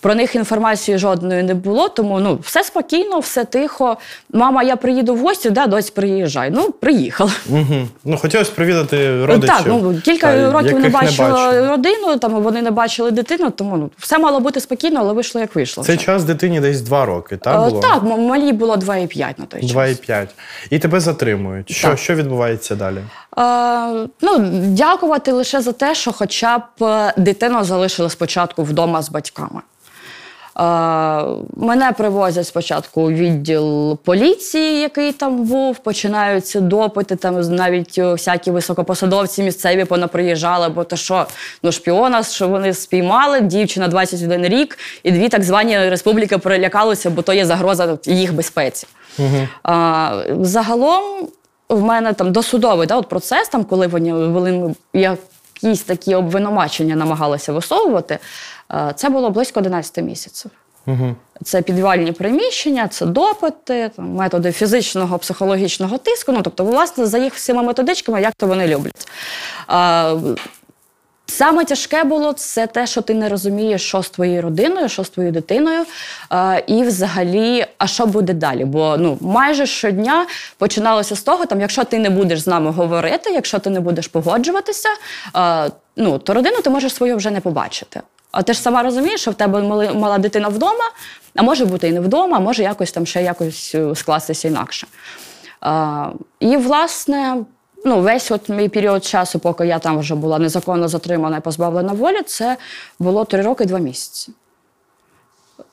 Про 0.00 0.14
них 0.14 0.34
інформації 0.34 0.98
жодної 0.98 1.42
не 1.42 1.54
було, 1.54 1.88
тому 1.88 2.20
ну 2.20 2.38
все 2.42 2.64
спокійно, 2.64 3.18
все 3.18 3.44
тихо. 3.44 3.96
Мама, 4.32 4.62
я 4.62 4.76
приїду 4.76 5.14
в 5.14 5.18
гості, 5.18 5.50
да, 5.50 5.66
дось 5.66 5.90
приїжджай. 5.90 6.50
Ну, 6.50 6.70
приїхала. 6.70 7.30
Угу. 7.48 7.88
Ну, 8.04 8.16
хотілося 8.16 8.52
провідати 8.54 9.24
родичів. 9.26 9.56
Так, 9.56 9.62
ну 9.66 10.00
кілька 10.04 10.26
та, 10.26 10.52
років 10.52 10.78
не 10.80 10.88
бачила 10.88 11.30
бачили. 11.30 11.68
родину, 11.68 12.18
там 12.18 12.42
вони 12.42 12.62
не 12.62 12.70
бачили 12.70 13.10
дитину, 13.10 13.50
тому 13.50 13.76
ну 13.76 13.90
все 13.98 14.18
мало 14.18 14.40
бути 14.40 14.60
спокійно, 14.60 15.00
але 15.00 15.12
вийшло 15.12 15.40
як 15.40 15.54
вийшло. 15.54 15.84
Цей 15.84 15.96
час 15.96 16.24
дитині 16.24 16.60
десь 16.60 16.80
два 16.80 17.04
роки, 17.04 17.36
так? 17.36 17.66
Е, 17.66 17.70
Було? 17.70 17.80
так, 17.80 18.02
м- 18.02 18.26
малій 18.26 18.52
було 18.52 18.76
2,5 18.76 19.34
на 19.38 19.44
той 19.46 19.60
час. 19.60 19.70
2,5. 19.72 20.26
І 20.70 20.78
тебе 20.78 21.00
затримують. 21.00 21.70
Що, 21.70 21.96
що 21.96 22.14
відбувається 22.14 22.74
далі? 22.74 22.98
Е, 23.38 24.08
ну, 24.20 24.38
дякувати 24.68 25.32
лише 25.32 25.60
за 25.60 25.72
те, 25.72 25.94
що 25.94 26.12
хоча 26.12 26.58
б 26.58 26.62
е, 26.82 27.12
дитина 27.16 27.64
залишила 27.64 28.10
спочатку 28.10 28.62
вдома 28.62 29.02
з 29.02 29.10
батьками. 29.10 29.60
Е, 30.58 30.62
мене 31.56 31.92
привозять 31.98 32.46
спочатку 32.46 33.02
у 33.02 33.10
відділ 33.10 33.98
поліції, 33.98 34.80
який 34.80 35.12
там 35.12 35.44
був. 35.44 35.78
Починаються 35.78 36.60
допити, 36.60 37.16
там 37.16 37.40
навіть 37.40 37.98
всякі 37.98 38.50
високопосадовці 38.50 39.42
місцеві 39.42 39.84
понаприїжджали, 39.84 40.68
бо 40.68 40.84
то 40.84 40.96
що 40.96 41.26
ну, 41.62 41.72
шпіона, 41.72 42.22
що 42.22 42.48
вони 42.48 42.74
спіймали, 42.74 43.40
дівчина 43.40 43.88
21 43.88 44.46
рік, 44.46 44.78
і 45.02 45.10
дві 45.10 45.28
так 45.28 45.42
звані 45.42 45.78
республіки 45.78 46.38
перелякалися, 46.38 47.10
бо 47.10 47.22
то 47.22 47.32
є 47.32 47.46
загроза 47.46 47.98
їх 48.04 48.34
безпеці. 48.34 48.86
А, 49.62 50.22
загалом 50.40 51.28
в 51.68 51.82
мене 51.82 52.12
там 52.12 52.32
досудовий 52.32 52.86
да, 52.86 52.96
от 52.96 53.08
процес, 53.08 53.48
там, 53.48 53.64
коли 53.64 53.86
вони 53.86 54.12
вели 54.12 54.74
якісь 54.92 55.82
такі 55.82 56.14
обвинувачення 56.14 56.96
намагалися 56.96 57.52
висовувати, 57.52 58.18
е, 58.72 58.92
це 58.96 59.08
було 59.08 59.30
близько 59.30 59.60
11 59.60 60.04
місяців. 60.04 60.50
Угу. 60.86 61.14
Це 61.44 61.62
підвальні 61.62 62.12
приміщення, 62.12 62.88
це 62.88 63.06
допити, 63.06 63.90
там, 63.96 64.10
методи 64.10 64.52
фізичного, 64.52 65.18
психологічного 65.18 65.98
тиску. 65.98 66.32
Ну, 66.32 66.42
тобто, 66.42 66.64
власне, 66.64 67.06
за 67.06 67.18
їх 67.18 67.34
всіма 67.34 67.62
методичками, 67.62 68.22
як 68.22 68.34
то 68.34 68.46
вони 68.46 68.68
люблять. 68.68 69.08
А, 69.66 70.16
Саме 71.26 71.64
тяжке 71.64 72.04
було 72.04 72.32
це 72.32 72.66
те, 72.66 72.86
що 72.86 73.02
ти 73.02 73.14
не 73.14 73.28
розумієш, 73.28 73.82
що 73.82 74.02
з 74.02 74.10
твоєю 74.10 74.42
родиною, 74.42 74.88
що 74.88 75.04
з 75.04 75.08
твоєю 75.08 75.32
дитиною, 75.32 75.84
е, 76.32 76.64
і 76.66 76.82
взагалі, 76.82 77.66
а 77.78 77.86
що 77.86 78.06
буде 78.06 78.32
далі? 78.32 78.64
Бо 78.64 78.96
ну 78.98 79.18
майже 79.20 79.66
щодня 79.66 80.26
починалося 80.58 81.16
з 81.16 81.22
того, 81.22 81.46
там, 81.46 81.60
якщо 81.60 81.84
ти 81.84 81.98
не 81.98 82.10
будеш 82.10 82.40
з 82.40 82.46
нами 82.46 82.70
говорити, 82.70 83.30
якщо 83.30 83.58
ти 83.58 83.70
не 83.70 83.80
будеш 83.80 84.08
погоджуватися, 84.08 84.88
е, 85.36 85.70
ну 85.96 86.18
то 86.18 86.34
родину 86.34 86.60
ти 86.60 86.70
можеш 86.70 86.94
свою 86.94 87.16
вже 87.16 87.30
не 87.30 87.40
побачити. 87.40 88.00
А 88.32 88.42
ти 88.42 88.52
ж 88.52 88.60
сама 88.60 88.82
розумієш, 88.82 89.20
що 89.20 89.30
в 89.30 89.34
тебе 89.34 89.62
мала 89.94 90.18
дитина 90.18 90.48
вдома, 90.48 90.90
а 91.36 91.42
може 91.42 91.64
бути 91.64 91.88
і 91.88 91.92
не 91.92 92.00
вдома, 92.00 92.36
а 92.36 92.40
може 92.40 92.62
якось 92.62 92.92
там 92.92 93.06
ще 93.06 93.22
якось 93.22 93.74
е, 93.74 93.94
скластися 93.94 94.48
інакше. 94.48 94.86
І, 96.40 96.56
власне, 96.56 97.36
ну, 97.84 98.00
весь 98.00 98.30
от 98.30 98.48
мій 98.48 98.68
період 98.68 99.04
часу, 99.04 99.38
поки 99.38 99.66
я 99.66 99.78
там 99.78 99.98
вже 99.98 100.14
була 100.14 100.38
незаконно 100.38 100.88
затримана 100.88 101.36
і 101.36 101.40
позбавлена 101.40 101.92
волі, 101.92 102.22
це 102.22 102.56
було 102.98 103.24
три 103.24 103.42
роки 103.42 103.64
і 103.64 103.66
два 103.66 103.78
місяці. 103.78 104.32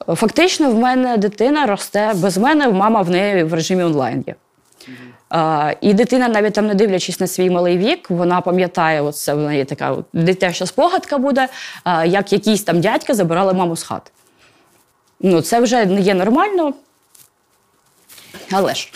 Фактично, 0.07 0.71
в 0.71 0.75
мене 0.75 1.17
дитина 1.17 1.65
росте 1.65 2.13
без 2.15 2.37
мене, 2.37 2.69
мама 2.69 3.01
в 3.01 3.09
неї 3.09 3.43
в 3.43 3.53
режимі 3.53 3.83
онлайн 3.83 4.23
є. 4.27 4.35
А, 5.29 5.73
і 5.81 5.93
дитина, 5.93 6.27
навіть 6.27 6.53
там 6.53 6.67
не 6.67 6.75
дивлячись 6.75 7.19
на 7.19 7.27
свій 7.27 7.49
малий 7.49 7.77
вік, 7.77 8.09
вона 8.09 8.41
пам'ятає, 8.41 9.01
от 9.01 9.15
це 9.15 9.33
в 9.33 9.37
неї 9.37 9.65
така 9.65 9.97
дитяча 10.13 10.65
спогадка 10.65 11.17
буде, 11.17 11.47
а, 11.83 12.05
як 12.05 12.33
якісь 12.33 12.63
там 12.63 12.81
дядька 12.81 13.13
забирали 13.13 13.53
маму 13.53 13.75
з 13.75 13.83
хати. 13.83 14.11
Ну, 15.19 15.41
це 15.41 15.59
вже 15.59 15.85
не 15.85 16.01
є 16.01 16.13
нормально. 16.13 16.73
Але 18.51 18.75
ж. 18.75 18.91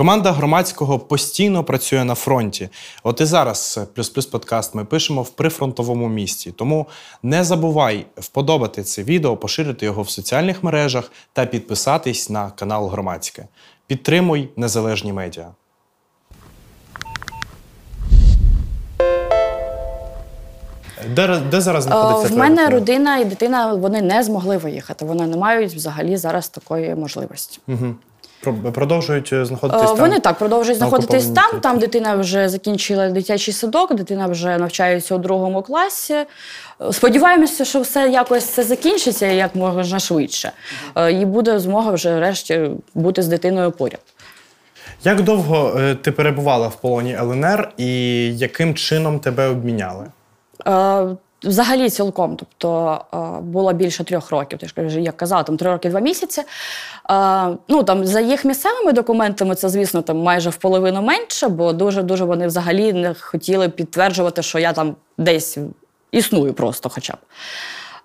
Команда 0.00 0.32
громадського 0.32 0.98
постійно 0.98 1.64
працює 1.64 2.04
на 2.04 2.14
фронті. 2.14 2.68
От 3.02 3.20
і 3.20 3.24
зараз 3.24 3.78
е, 3.82 3.86
плюс 3.94 4.08
плюс 4.08 4.26
подкаст 4.26 4.74
ми 4.74 4.84
пишемо 4.84 5.22
в 5.22 5.30
прифронтовому 5.30 6.08
місті. 6.08 6.52
Тому 6.52 6.86
не 7.22 7.44
забувай 7.44 8.06
вподобати 8.16 8.82
це 8.82 9.02
відео, 9.02 9.36
поширити 9.36 9.86
його 9.86 10.02
в 10.02 10.10
соціальних 10.10 10.64
мережах 10.64 11.12
та 11.32 11.46
підписатись 11.46 12.30
на 12.30 12.50
канал 12.50 12.88
Громадське. 12.88 13.46
Підтримуй 13.86 14.48
незалежні 14.56 15.12
медіа. 15.12 15.48
Де, 21.08 21.40
де 21.50 21.60
зараз 21.60 21.84
знаходиться 21.84 22.34
Е, 22.34 22.36
В 22.36 22.38
мене 22.38 22.56
дитина? 22.56 22.70
родина 22.70 23.18
і 23.18 23.24
дитина 23.24 23.74
вони 23.74 24.02
не 24.02 24.22
змогли 24.22 24.56
виїхати. 24.56 25.04
Вони 25.04 25.26
не 25.26 25.36
мають 25.36 25.74
взагалі 25.74 26.16
зараз 26.16 26.48
такої 26.48 26.94
можливості. 26.94 27.60
Мгм. 27.66 27.96
Про- 28.42 28.54
Продовжують 28.72 29.32
е, 29.32 29.36
Е, 29.36 29.44
знаходитись 29.44 29.88
там? 29.90 29.96
Вони 29.98 30.20
так 30.20 30.38
продовжують 30.38 30.78
знаходитись 30.78 31.26
там. 31.30 31.60
Там 31.60 31.78
дитина 31.78 32.14
вже 32.16 32.48
закінчила 32.48 33.10
дитячий 33.10 33.54
садок, 33.54 33.94
дитина 33.94 34.26
вже 34.26 34.58
навчається 34.58 35.14
у 35.14 35.18
другому 35.18 35.62
класі. 35.62 36.14
Е, 36.14 36.26
Сподіваємося, 36.92 37.64
що 37.64 37.80
все 37.80 38.08
якось 38.08 38.44
це 38.44 38.62
закінчиться 38.62 39.26
як 39.26 39.54
можна 39.54 39.98
швидше. 39.98 40.52
Е, 40.96 41.12
І 41.12 41.24
буде 41.24 41.58
змога 41.58 41.90
вже 41.90 42.14
врешті 42.14 42.70
бути 42.94 43.22
з 43.22 43.28
дитиною 43.28 43.70
поряд. 43.70 44.00
Як 45.04 45.22
довго 45.22 45.74
е, 45.78 45.94
ти 45.94 46.12
перебувала 46.12 46.68
в 46.68 46.80
полоні 46.80 47.16
ЛНР 47.16 47.72
і 47.76 47.86
яким 48.36 48.74
чином 48.74 49.18
тебе 49.20 49.48
обміняли? 49.48 50.06
Е, 50.66 51.06
Взагалі 51.44 51.90
цілком, 51.90 52.36
тобто 52.36 53.00
е, 53.14 53.40
було 53.42 53.72
більше 53.72 54.04
трьох 54.04 54.30
років. 54.30 54.58
Ти 54.58 54.88
ж 54.88 55.00
як 55.00 55.16
казала, 55.16 55.42
там 55.42 55.56
три 55.56 55.70
роки, 55.70 55.88
два 55.88 56.00
місяці. 56.00 56.42
Е, 57.10 57.56
Ну 57.68 57.82
там 57.82 58.06
за 58.06 58.20
їх 58.20 58.44
місцевими 58.44 58.92
документами 58.92 59.54
це, 59.54 59.68
звісно, 59.68 60.02
там 60.02 60.18
майже 60.18 60.50
в 60.50 60.56
половину 60.56 61.02
менше, 61.02 61.48
бо 61.48 61.72
дуже 61.72 62.02
дуже 62.02 62.24
вони 62.24 62.46
взагалі 62.46 62.92
не 62.92 63.14
хотіли 63.14 63.68
підтверджувати, 63.68 64.42
що 64.42 64.58
я 64.58 64.72
там 64.72 64.96
десь 65.18 65.58
існую 66.12 66.54
просто, 66.54 66.88
хоча 66.88 67.12
б. 67.12 67.16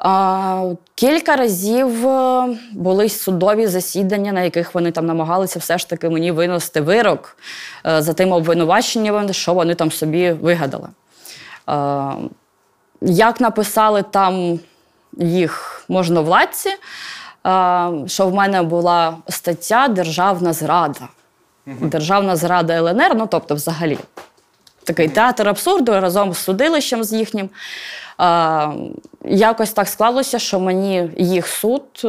Е, 0.06 0.76
Кілька 0.96 1.36
разів 1.36 2.08
е, 2.08 2.58
були 2.74 3.10
судові 3.10 3.68
засідання, 3.68 4.32
на 4.32 4.42
яких 4.42 4.76
вони 4.76 4.92
там 4.92 5.06
намагалися 5.06 5.60
все 5.60 5.78
ж 5.78 5.90
таки 5.90 6.10
мені 6.10 6.32
винести 6.32 6.82
вирок 6.82 7.38
е, 7.88 8.02
за 8.02 8.14
тим 8.14 8.32
обвинуваченням, 8.32 9.34
що 9.34 9.54
вони 9.54 9.76
там 9.76 9.92
собі 9.92 10.32
вигадали. 10.32 10.90
Е, 11.70 12.12
Як 13.02 13.42
написали 13.42 14.04
там 14.12 14.60
їх 15.18 15.84
можновладці, 15.90 16.70
що 18.08 18.28
в 18.28 18.34
мене 18.34 18.64
була 18.64 19.18
стаття 19.30 19.88
Державна 19.88 20.54
зрада. 20.54 21.08
Державна 21.66 22.36
зрада 22.36 22.74
ЛНР, 22.74 23.16
ну 23.16 23.28
тобто, 23.32 23.56
взагалі, 23.56 23.98
такий 24.84 25.10
театр 25.10 25.50
абсурду 25.50 25.92
разом 25.92 26.34
з 26.34 26.38
судилищем 26.38 27.04
з 27.04 27.14
їхнім. 27.14 27.50
Е, 28.22 28.70
Якось 29.28 29.72
так 29.72 29.88
склалося, 29.88 30.40
що 30.40 30.60
мені 30.60 31.10
їх 31.18 31.48
суд 31.48 31.84
е, 32.06 32.08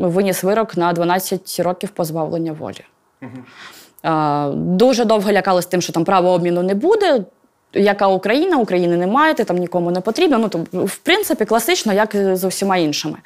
виніс 0.00 0.42
вирок 0.42 0.76
на 0.76 0.92
12 0.92 1.60
років 1.60 1.88
позбавлення 1.88 2.52
волі. 2.52 2.84
Е, 4.04 4.48
Дуже 4.54 5.04
довго 5.04 5.32
лякались 5.32 5.66
тим, 5.66 5.80
що 5.80 5.92
там 5.92 6.04
права 6.04 6.30
обміну 6.30 6.62
не 6.62 6.74
буде. 6.74 7.24
Яка 7.72 8.06
Україна, 8.06 8.56
України 8.56 8.96
немає, 8.96 9.34
ти 9.34 9.44
там 9.44 9.56
нікому 9.56 9.90
не 9.90 10.00
потрібно. 10.00 10.38
Ну, 10.38 10.48
то, 10.48 10.58
в 10.86 10.96
принципі, 10.96 11.44
класично, 11.44 11.92
як 11.92 12.14
і 12.14 12.34
з 12.34 12.44
усіма 12.44 12.76
іншими. 12.76 13.18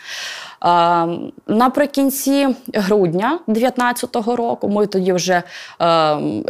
Е, 0.65 1.07
наприкінці 1.47 2.49
грудня 2.75 3.39
2019 3.47 4.17
року 4.37 4.69
ми 4.69 4.87
тоді 4.87 5.13
вже, 5.13 5.33
е, 5.33 5.43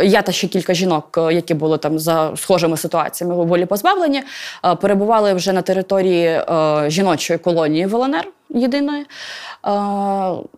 я 0.03 0.23
та 0.23 0.33
ще 0.33 0.49
кілька 0.49 0.75
жінок, 0.75 1.19
е, 1.19 1.35
які 1.35 1.55
були 1.55 1.79
там 1.79 1.99
за 1.99 2.33
схожими 2.37 2.77
ситуаціями 2.77 3.45
волі 3.45 3.67
позбавлені, 3.67 4.23
е, 4.65 4.75
перебували 4.75 5.35
вже 5.35 5.53
на 5.53 5.63
території 5.63 6.27
е, 6.27 6.45
жіночої 6.87 7.39
колонії 7.39 7.87
в 7.87 7.95
ЛНР 7.95 8.25
єдиної. 8.55 9.07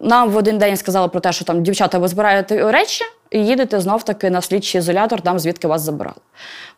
Нам 0.00 0.30
в 0.30 0.36
один 0.36 0.58
день 0.58 0.76
сказали 0.76 1.08
про 1.08 1.20
те, 1.20 1.32
що 1.32 1.44
там 1.44 1.62
дівчата 1.62 1.98
ви 1.98 2.08
збираєте 2.08 2.72
речі 2.72 3.04
і 3.34 3.46
їдете 3.46 3.80
знов-таки 3.80 4.30
на 4.30 4.40
слідчий 4.40 4.78
ізолятор, 4.78 5.20
там 5.20 5.38
звідки 5.38 5.68
вас 5.68 5.82
забирали. 5.82 6.16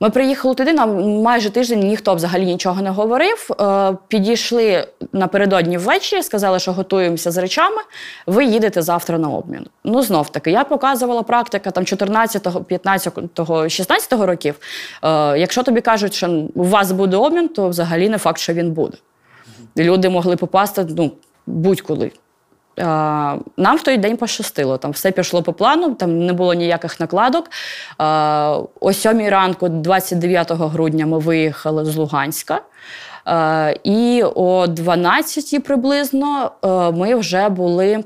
Ми 0.01 0.11
приїхали 0.11 0.55
туди, 0.55 0.73
нам 0.73 1.23
майже 1.23 1.51
тиждень 1.51 1.81
ніхто 1.81 2.15
взагалі 2.15 2.45
нічого 2.45 2.83
не 2.83 2.91
говорив. 2.91 3.51
Е, 3.61 3.97
підійшли 4.09 4.89
напередодні 5.13 5.79
ввечері, 5.79 6.23
сказали, 6.23 6.59
що 6.59 6.73
готуємося 6.73 7.31
з 7.31 7.37
речами, 7.37 7.83
ви 8.27 8.45
їдете 8.45 8.83
завтра 8.83 9.19
на 9.19 9.29
обмін. 9.29 9.67
Ну, 9.85 10.03
знов 10.03 10.29
таки, 10.29 10.51
я 10.51 10.65
показувала 10.65 11.23
практика 11.23 11.71
там 11.71 11.85
14, 11.85 12.67
15, 12.67 13.19
16 13.69 14.13
років. 14.13 14.55
Е, 15.03 15.39
якщо 15.39 15.63
тобі 15.63 15.81
кажуть, 15.81 16.15
що 16.15 16.43
у 16.55 16.65
вас 16.65 16.93
буде 16.93 17.17
обмін, 17.17 17.49
то 17.49 17.69
взагалі 17.69 18.09
не 18.09 18.19
факт, 18.19 18.39
що 18.39 18.53
він 18.53 18.73
буде. 18.73 18.99
Люди 19.77 20.09
могли 20.09 20.37
попасти 20.37 20.87
ну, 20.97 21.13
будь-коли. 21.47 22.11
Нам 22.77 23.77
в 23.77 23.83
той 23.83 23.97
день 23.97 24.17
пощастило. 24.17 24.79
Там 24.79 24.91
все 24.91 25.11
пішло 25.11 25.43
по 25.43 25.53
плану, 25.53 25.95
там 25.95 26.27
не 26.27 26.33
було 26.33 26.55
ніяких 26.55 27.01
накладок. 27.01 27.51
О 28.81 28.93
7 28.93 29.29
ранку, 29.29 29.69
29 29.69 30.53
грудня, 30.53 31.07
ми 31.07 31.19
виїхали 31.19 31.85
з 31.85 31.97
Луганська. 31.97 32.61
І 33.85 34.25
о 34.35 34.67
12 34.67 35.65
приблизно 35.65 36.51
е, 36.65 36.69
ми 36.91 37.15
вже 37.15 37.49
були 37.49 38.05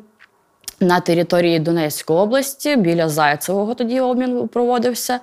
на 0.80 1.00
території 1.00 1.58
Донецької 1.58 2.18
області, 2.18 2.76
біля 2.76 3.08
Зайцевого 3.08 3.74
тоді 3.74 4.00
обмін 4.00 4.48
проводився. 4.48 5.20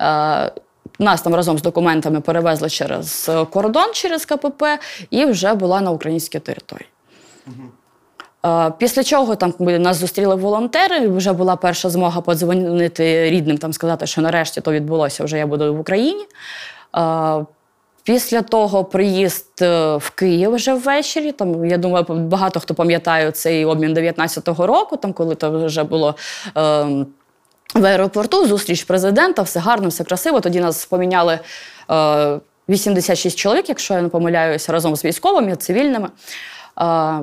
Е, 0.00 0.52
нас 0.98 1.22
там 1.22 1.34
разом 1.34 1.58
з 1.58 1.62
документами 1.62 2.20
перевезли 2.20 2.70
через 2.70 3.30
кордон, 3.50 3.92
через 3.92 4.24
КПП, 4.24 4.62
і 5.10 5.26
вже 5.26 5.54
була 5.54 5.80
на 5.80 5.90
українській 5.90 6.38
території. 6.38 6.88
Е, 8.44 8.72
Після 8.78 9.04
чого 9.04 9.36
там 9.36 9.54
нас 9.58 9.96
зустріли 9.96 10.34
волонтери, 10.34 11.08
вже 11.08 11.32
була 11.32 11.56
перша 11.56 11.90
змога 11.90 12.20
подзвонити 12.20 13.30
рідним, 13.30 13.58
там 13.58 13.72
сказати, 13.72 14.06
що 14.06 14.22
нарешті 14.22 14.60
то 14.60 14.72
відбулося, 14.72 15.24
вже 15.24 15.38
я 15.38 15.46
буду 15.46 15.74
в 15.74 15.80
Україні. 15.80 16.26
Е, 16.96 17.44
Після 18.04 18.42
того 18.42 18.84
приїзд 18.84 19.62
е, 19.62 19.96
в 19.96 20.10
Київ 20.10 20.54
вже 20.54 20.74
ввечері. 20.74 21.32
Там 21.32 21.64
я 21.64 21.78
думаю, 21.78 22.04
багато 22.08 22.60
хто 22.60 22.74
пам'ятає 22.74 23.30
цей 23.30 23.64
обмін 23.64 23.94
19-го 23.94 24.66
року, 24.66 24.96
там 24.96 25.12
коли 25.12 25.34
то 25.34 25.64
вже 25.66 25.84
було. 25.84 26.14
Е, 26.56 26.86
в 27.74 27.84
аеропорту 27.86 28.46
зустріч 28.46 28.84
президента, 28.84 29.42
все 29.42 29.60
гарно, 29.60 29.88
все 29.88 30.04
красиво. 30.04 30.40
Тоді 30.40 30.60
нас 30.60 30.86
поміняли 30.86 31.38
е, 31.90 32.40
86 32.68 33.38
чоловік, 33.38 33.68
якщо 33.68 33.94
я 33.94 34.02
не 34.02 34.08
помиляюся, 34.08 34.72
разом 34.72 34.96
з 34.96 35.04
військовими, 35.04 35.56
цивільними. 35.56 36.08
Е, 36.80 37.20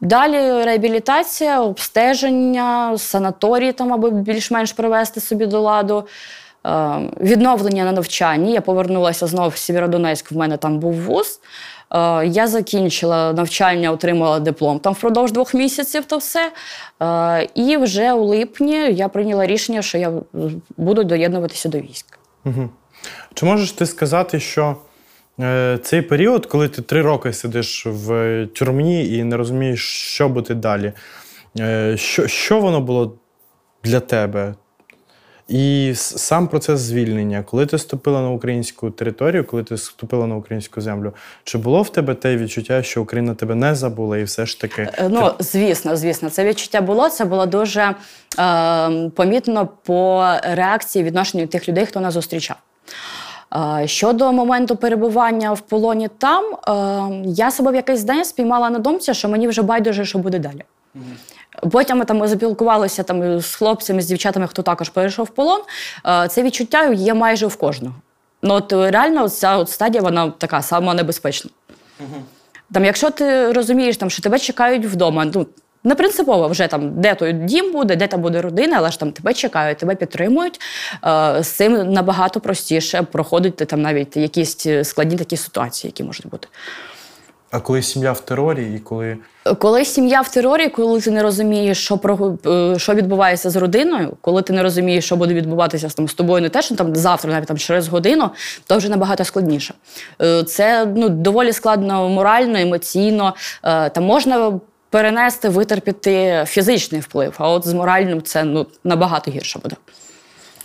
Далі 0.00 0.64
реабілітація, 0.64 1.60
обстеження, 1.60 2.98
санаторії, 2.98 3.72
там, 3.72 3.92
аби 3.92 4.10
більш-менш 4.10 4.72
привести 4.72 5.20
собі 5.20 5.46
до 5.46 5.60
ладу. 5.60 6.06
Е, 6.66 7.00
Відновлення 7.20 7.84
на 7.84 7.92
навчанні. 7.92 8.52
Я 8.52 8.60
повернулася 8.60 9.26
знову 9.26 9.48
в 9.48 9.56
Сєвєродонецьк, 9.56 10.32
в 10.32 10.36
мене 10.36 10.56
там 10.56 10.78
був 10.78 10.94
вуз. 10.94 11.40
Е, 11.90 12.26
Я 12.26 12.46
закінчила 12.46 13.32
навчання, 13.32 13.92
отримала 13.92 14.40
диплом 14.40 14.78
там 14.78 14.92
впродовж 14.92 15.32
двох 15.32 15.54
місяців 15.54 16.04
то 16.04 16.18
все. 16.18 16.52
Е, 17.02 17.48
І 17.54 17.76
вже 17.76 18.12
у 18.12 18.24
липні 18.24 18.92
я 18.92 19.08
прийняла 19.08 19.46
рішення, 19.46 19.82
що 19.82 19.98
я 19.98 20.12
буду 20.76 21.04
доєднуватися 21.04 21.68
до 21.68 21.78
військ. 21.78 22.18
Угу. 22.44 22.68
Чи 23.34 23.46
можеш 23.46 23.72
ти 23.72 23.86
сказати, 23.86 24.40
що 24.40 24.76
цей 25.82 26.02
період, 26.02 26.46
коли 26.46 26.68
ти 26.68 26.82
три 26.82 27.02
роки 27.02 27.32
сидиш 27.32 27.86
в 27.86 28.46
тюрмі 28.46 29.08
і 29.08 29.24
не 29.24 29.36
розумієш, 29.36 29.80
що 30.14 30.28
буде 30.28 30.54
далі, 30.54 30.92
е, 31.60 31.96
що, 31.96 32.26
що 32.26 32.60
воно 32.60 32.80
було 32.80 33.18
для 33.84 34.00
тебе? 34.00 34.54
І 35.48 35.92
сам 35.96 36.48
процес 36.48 36.80
звільнення, 36.80 37.42
коли 37.42 37.66
ти 37.66 37.76
вступила 37.76 38.20
на 38.20 38.30
українську 38.30 38.90
територію, 38.90 39.44
коли 39.44 39.64
ти 39.64 39.74
вступила 39.74 40.26
на 40.26 40.36
українську 40.36 40.80
землю, 40.80 41.12
чи 41.44 41.58
було 41.58 41.82
в 41.82 41.90
тебе 41.90 42.14
те 42.14 42.36
відчуття, 42.36 42.82
що 42.82 43.02
Україна 43.02 43.34
тебе 43.34 43.54
не 43.54 43.74
забула, 43.74 44.18
і 44.18 44.24
все 44.24 44.46
ж 44.46 44.60
таки 44.60 44.82
Е, 44.82 45.08
Ну, 45.08 45.32
звісно, 45.38 45.96
звісно, 45.96 46.30
це 46.30 46.44
відчуття 46.44 46.80
було. 46.80 47.10
Це 47.10 47.24
було 47.24 47.46
дуже 47.46 47.94
е, 48.38 49.10
помітно 49.16 49.68
по 49.84 50.26
реакції 50.42 51.04
відношенню 51.04 51.46
тих 51.46 51.68
людей, 51.68 51.86
хто 51.86 52.00
нас 52.00 52.14
зустрічав. 52.14 52.56
Е, 53.56 53.86
Щодо 53.86 54.32
моменту 54.32 54.76
перебування 54.76 55.52
в 55.52 55.60
полоні 55.60 56.08
там, 56.18 56.44
е, 56.44 57.22
я 57.26 57.50
себе 57.50 57.70
в 57.70 57.74
якийсь 57.74 58.02
день 58.02 58.24
спіймала 58.24 58.70
на 58.70 58.78
думці, 58.78 59.14
що 59.14 59.28
мені 59.28 59.48
вже 59.48 59.62
байдуже, 59.62 60.04
що 60.04 60.18
буде 60.18 60.38
далі. 60.38 60.64
Потім 61.72 61.98
ми 61.98 62.04
там 62.04 62.26
запілкувалися 62.26 63.02
там 63.02 63.40
з 63.40 63.54
хлопцями, 63.54 64.02
з 64.02 64.06
дівчатами, 64.06 64.46
хто 64.46 64.62
також 64.62 64.88
перейшов 64.88 65.26
в 65.26 65.30
полон. 65.30 65.60
Е, 66.06 66.28
Це 66.28 66.42
відчуття 66.42 66.84
є 66.92 67.14
майже 67.14 67.46
в 67.46 67.56
кожного. 67.56 67.94
Ну, 68.42 68.54
от 68.54 68.72
реально, 68.72 69.28
ця 69.28 69.56
от 69.56 69.70
стадія 69.70 70.02
вона 70.02 70.30
така 70.38 70.62
сама 70.62 70.94
небезпечна. 70.94 71.50
Там, 72.72 72.84
якщо 72.84 73.10
ти 73.10 73.52
розумієш, 73.52 73.96
там, 73.96 74.10
що 74.10 74.22
тебе 74.22 74.38
чекають 74.38 74.86
вдома, 74.86 75.24
ну 75.34 75.46
не 75.84 75.94
принципово 75.94 76.48
вже 76.48 76.66
там, 76.66 77.00
де 77.00 77.14
той 77.14 77.32
дім 77.32 77.72
буде, 77.72 77.96
де 77.96 78.06
там 78.06 78.20
буде 78.20 78.42
родина, 78.42 78.76
але 78.78 78.90
ж 78.90 79.00
там 79.00 79.12
тебе 79.12 79.34
чекають, 79.34 79.78
тебе 79.78 79.94
підтримують. 79.94 80.60
Е, 81.06 81.42
з 81.42 81.48
цим 81.48 81.92
набагато 81.92 82.40
простіше 82.40 83.02
проходити 83.02 83.64
там 83.64 83.82
навіть 83.82 84.16
якісь 84.16 84.66
складні 84.82 85.16
такі 85.16 85.36
ситуації, 85.36 85.88
які 85.88 86.04
можуть 86.04 86.26
бути. 86.28 86.48
а 87.50 87.60
коли 87.60 87.82
сім'я 87.82 88.12
в 88.12 88.20
терорі, 88.20 88.74
і 88.76 88.78
коли 88.78 89.16
Коли 89.58 89.84
сім'я 89.84 90.20
в 90.20 90.28
терорі, 90.30 90.68
коли 90.68 91.00
ти 91.00 91.10
не 91.10 91.22
розумієш, 91.22 91.84
що 91.84 91.98
про 91.98 92.36
е, 92.46 92.78
що 92.78 92.94
відбувається 92.94 93.50
з 93.50 93.56
родиною, 93.56 94.16
коли 94.20 94.42
ти 94.42 94.52
не 94.52 94.62
розумієш, 94.62 95.04
що 95.04 95.16
буде 95.16 95.34
відбуватися 95.34 95.88
там 95.88 96.08
з 96.08 96.14
тобою, 96.14 96.42
не 96.42 96.48
те, 96.48 96.62
що 96.62 96.74
там 96.74 96.96
завтра, 96.96 97.32
навіть 97.32 97.46
там 97.48 97.58
через 97.58 97.88
годину, 97.88 98.30
то 98.66 98.76
вже 98.76 98.88
набагато 98.88 99.24
складніше. 99.24 99.74
Е, 100.22 100.44
Це 100.44 100.86
ну 100.96 101.08
доволі 101.08 101.52
складно 101.52 102.08
морально, 102.08 102.58
емоційно. 102.58 103.34
Е, 103.64 103.90
Там 103.90 104.04
можна 104.04 104.60
перенести, 104.90 105.48
витерпіти 105.48 106.44
фізичний 106.48 107.00
вплив, 107.00 107.34
а 107.38 107.48
от 107.48 107.68
з 107.68 107.74
моральним 107.74 108.22
це 108.22 108.44
ну 108.44 108.66
набагато 108.84 109.30
гірше 109.30 109.58
буде. 109.58 109.76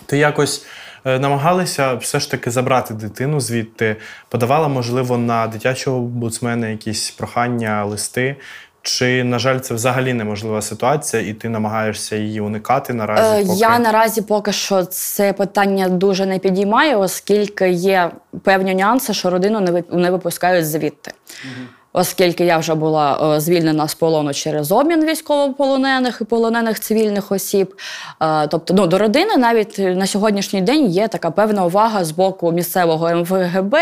Ти 0.06 0.18
якось 0.18 0.66
е, 1.04 1.18
намагалася 1.18 1.94
все 1.94 2.20
ж 2.20 2.30
таки 2.30 2.50
забрати 2.50 2.94
дитину 2.94 3.40
звідти, 3.40 3.96
подавала, 4.28 4.68
можливо, 4.68 5.18
на 5.18 5.46
дитячого 5.46 5.98
омбудсмена 5.98 6.68
якісь 6.68 7.10
прохання, 7.10 7.84
листи. 7.84 8.36
Чи, 8.82 9.24
на 9.24 9.38
жаль, 9.38 9.58
це 9.58 9.74
взагалі 9.74 10.14
неможлива 10.14 10.62
ситуація, 10.62 11.22
і 11.22 11.32
ти 11.32 11.48
намагаєшся 11.48 12.16
її 12.16 12.40
уникати 12.40 12.94
наразі? 12.94 13.42
Е, 13.42 13.46
поки... 13.46 13.58
Я 13.58 13.78
наразі 13.78 14.22
поки 14.22 14.52
що 14.52 14.84
це 14.84 15.32
питання 15.32 15.88
дуже 15.88 16.26
не 16.26 16.38
підіймаю, 16.38 16.98
оскільки 16.98 17.70
є 17.70 18.10
певні 18.42 18.74
нюанси, 18.74 19.14
що 19.14 19.30
родину 19.30 19.60
не 19.60 19.82
не 19.90 20.10
випускають 20.10 20.66
звідти. 20.66 21.12
Оскільки 21.96 22.44
я 22.44 22.58
вже 22.58 22.74
була 22.74 23.34
е, 23.36 23.40
звільнена 23.40 23.88
з 23.88 23.94
полону 23.94 24.34
через 24.34 24.72
обмін 24.72 25.04
військовополонених 25.04 26.18
і 26.20 26.24
полонених 26.24 26.80
цивільних 26.80 27.32
осіб. 27.32 27.74
Е, 28.22 28.48
тобто, 28.48 28.74
ну, 28.74 28.86
до 28.86 28.98
родини 28.98 29.36
навіть 29.36 29.78
на 29.78 30.06
сьогоднішній 30.06 30.60
день 30.62 30.86
є 30.86 31.08
така 31.08 31.30
певна 31.30 31.64
увага 31.64 32.04
з 32.04 32.10
боку 32.10 32.52
місцевого 32.52 33.10
МВГБ, 33.14 33.76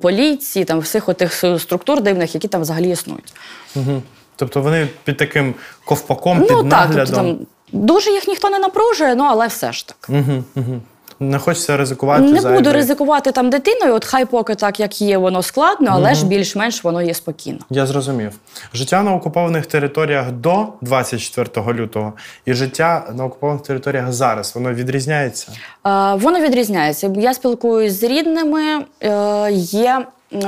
поліції, 0.00 0.64
там 0.64 0.78
всіх 0.78 1.08
отих 1.08 1.34
структур 1.58 2.02
дивних, 2.02 2.34
які 2.34 2.48
там 2.48 2.60
взагалі 2.60 2.90
існують. 2.90 3.34
Угу. 3.76 4.02
Тобто 4.36 4.62
вони 4.62 4.88
під 5.04 5.16
таким 5.16 5.54
ковпаком, 5.84 6.38
Ну 6.38 6.46
під 6.46 6.56
так, 6.56 6.64
наглядом. 6.64 7.06
тобто 7.06 7.16
там 7.16 7.38
дуже 7.72 8.10
їх 8.10 8.28
ніхто 8.28 8.50
не 8.50 8.58
напружує, 8.58 9.14
ну 9.14 9.24
але 9.24 9.46
все 9.46 9.72
ж 9.72 9.86
так. 9.88 10.06
Угу, 10.08 10.44
угу. 10.56 10.80
Не 11.20 11.38
хочеться 11.38 11.76
ризикувати. 11.76 12.22
Не 12.22 12.40
зайве. 12.40 12.58
буду 12.58 12.72
ризикувати 12.72 13.32
там 13.32 13.50
дитиною, 13.50 13.94
от 13.94 14.04
хай 14.04 14.24
поки 14.24 14.54
так, 14.54 14.80
як 14.80 15.00
є, 15.00 15.18
воно 15.18 15.42
складно, 15.42 15.90
але 15.92 16.14
ж 16.14 16.26
більш-менш 16.26 16.84
воно 16.84 17.02
є 17.02 17.14
спокійно. 17.14 17.58
Я 17.70 17.86
зрозумів. 17.86 18.32
Життя 18.74 19.02
на 19.02 19.14
окупованих 19.14 19.66
територіях 19.66 20.32
до 20.32 20.66
24 20.80 21.72
лютого 21.72 22.12
і 22.44 22.54
життя 22.54 23.06
на 23.14 23.24
окупованих 23.24 23.62
територіях 23.62 24.12
зараз 24.12 24.54
воно 24.54 24.72
відрізняється. 24.72 25.52
Е, 25.86 26.14
воно 26.14 26.40
відрізняється. 26.40 27.12
Я 27.16 27.34
спілкуюсь 27.34 27.92
з 28.00 28.02
рідними, 28.02 28.84
е, 29.02 29.52
є 29.52 30.06
е, 30.32 30.38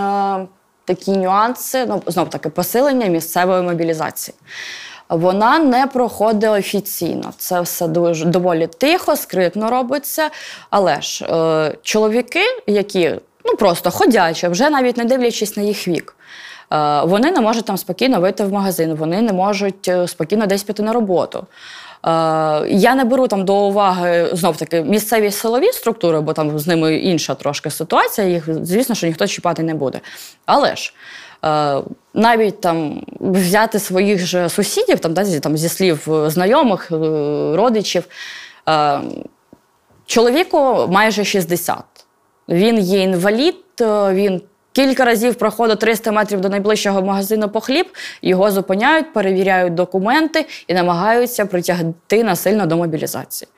такі 0.84 1.10
нюанси, 1.10 1.86
ну, 1.86 2.02
знов 2.06 2.30
таки, 2.30 2.48
посилення 2.48 3.06
місцевої 3.06 3.62
мобілізації. 3.62 4.34
Вона 5.08 5.58
не 5.58 5.86
проходить 5.86 6.50
офіційно. 6.50 7.32
Це 7.38 7.60
все 7.60 7.88
дуже 7.88 8.24
доволі 8.24 8.66
тихо, 8.78 9.16
скритно 9.16 9.70
робиться. 9.70 10.30
Але 10.70 11.00
ж 11.00 11.24
е, 11.24 11.74
чоловіки, 11.82 12.42
які 12.66 13.14
ну 13.44 13.56
просто 13.56 13.90
ходячі, 13.90 14.48
вже 14.48 14.70
навіть 14.70 14.96
не 14.96 15.04
дивлячись 15.04 15.56
на 15.56 15.62
їх 15.62 15.88
вік. 15.88 16.16
Е, 16.72 17.00
Вони 17.04 17.30
не 17.30 17.40
можуть 17.40 17.64
там 17.64 17.76
спокійно 17.76 18.20
вийти 18.20 18.44
в 18.44 18.52
магазин, 18.52 18.94
вони 18.94 19.22
не 19.22 19.32
можуть 19.32 19.88
е, 19.88 20.08
спокійно 20.08 20.46
десь 20.46 20.62
піти 20.62 20.82
на 20.82 20.92
роботу. 20.92 21.46
Е, 22.06 22.08
Я 22.68 22.94
не 22.94 23.04
беру 23.04 23.28
там 23.28 23.44
до 23.44 23.54
уваги 23.54 24.28
знов 24.32 24.56
таки 24.56 24.82
місцеві 24.82 25.30
силові 25.30 25.72
структури, 25.72 26.20
бо 26.20 26.32
там 26.32 26.58
з 26.58 26.66
ними 26.66 26.96
інша 26.96 27.34
трошки 27.34 27.70
ситуація. 27.70 28.26
Їх, 28.26 28.48
звісно, 28.64 28.94
що 28.94 29.06
ніхто 29.06 29.26
чіпати 29.26 29.62
не 29.62 29.74
буде. 29.74 30.00
Але 30.46 30.76
ж 30.76 30.92
навіть 32.14 32.60
там 32.60 33.02
взяти 33.20 33.78
своїх 33.78 34.26
же 34.26 34.48
сусідів, 34.48 35.00
там, 35.00 35.14
да, 35.14 35.24
зі, 35.24 35.40
там, 35.40 35.56
зі 35.56 35.68
слів 35.68 36.08
е, 36.12 36.30
знайомих, 36.30 36.88
е, 36.92 36.96
родичів. 37.56 38.04
Е, 38.68 39.00
чоловіку 40.06 40.86
майже 40.90 41.24
60. 41.24 41.84
Він 42.48 42.78
є 42.78 43.00
інвалід, 43.00 43.56
е, 43.80 44.12
він 44.12 44.42
кілька 44.72 45.04
разів 45.04 45.34
проходить 45.34 45.78
300 45.78 46.12
метрів 46.12 46.40
до 46.40 46.48
найближчого 46.48 47.02
магазину 47.02 47.48
по 47.48 47.60
хліб, 47.60 47.86
його 48.22 48.50
зупиняють, 48.50 49.12
перевіряють 49.12 49.74
документи 49.74 50.46
і 50.66 50.74
намагаються 50.74 51.46
притягти 51.46 52.24
насильно 52.24 52.66
до 52.66 52.76
мобілізації. 52.76 53.48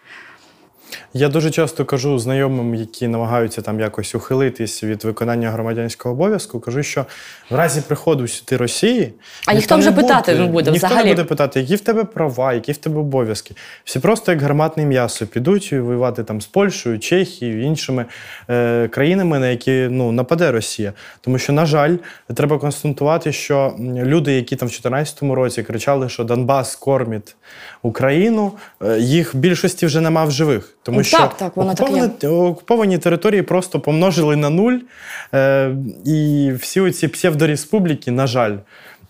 Я 1.15 1.29
дуже 1.29 1.51
часто 1.51 1.85
кажу 1.85 2.19
знайомим, 2.19 2.75
які 2.75 3.09
намагаються 3.09 3.63
там 3.63 3.81
якось 3.81 4.15
ухилитись 4.15 4.85
від 4.85 5.05
виконання 5.05 5.51
громадянського 5.51 6.15
обов'язку, 6.15 6.61
кажу, 6.61 6.83
що 6.83 7.07
в 7.51 7.55
разі 7.55 7.81
приходу 7.81 8.29
сюди 8.29 8.57
Росії. 8.57 9.15
А 9.47 9.55
ніхто 9.55 9.77
вже 9.77 9.93
питати 9.93 10.35
не 10.35 10.47
буде 10.47 10.71
Ніхто 10.71 10.87
взагалі. 10.87 11.05
не 11.07 11.15
буде 11.15 11.25
питати, 11.25 11.61
які 11.61 11.77
в 11.77 11.81
тебе 11.81 12.05
права, 12.05 12.53
які 12.53 12.73
в 12.73 12.77
тебе 12.77 13.01
обов'язки. 13.01 13.55
Всі 13.85 13.99
просто 13.99 14.33
як 14.33 14.43
гарматне 14.43 14.85
м'ясо 14.85 15.27
підуть 15.27 15.73
воювати 15.73 16.25
там 16.25 16.41
з 16.41 16.47
Польщею, 16.47 16.99
Чехією, 16.99 17.63
іншими 17.63 18.05
е, 18.51 18.89
країнами, 18.89 19.39
на 19.39 19.49
які 19.49 19.89
ну, 19.91 20.13
нападе 20.13 20.53
Росія. 20.53 20.93
Тому 21.21 21.39
що, 21.39 21.53
на 21.53 21.67
жаль, 21.67 21.97
треба 22.35 22.59
констатувати, 22.59 23.33
що 23.33 23.75
люди, 23.79 24.33
які 24.33 24.57
там 24.57 24.69
в 24.69 24.71
2014 24.71 25.23
році 25.23 25.63
кричали, 25.63 26.09
що 26.09 26.25
Донбас 26.25 26.77
кормить 26.77 27.37
Україну, 27.83 28.53
е, 28.83 28.99
їх 28.99 29.37
більшості 29.37 29.87
вже 29.87 30.01
нема 30.01 30.25
в 30.25 30.31
живих. 30.31 30.78
Тому 30.89 31.05
що 31.05 31.19
так, 31.19 31.37
так, 31.37 31.57
воно 31.57 31.75
так 31.75 31.91
є. 31.91 32.05
окуповані, 32.05 32.49
окуповані 32.51 32.99
території 32.99 33.43
просто 33.43 33.81
помножили 33.81 34.37
на 34.37 34.51
нуль. 34.51 34.79
Е, 35.35 35.75
і 36.05 36.53
всі 36.61 36.81
оці 36.81 37.09
псевдореспубліки, 37.09 38.11
на 38.11 38.27
жаль, 38.27 38.57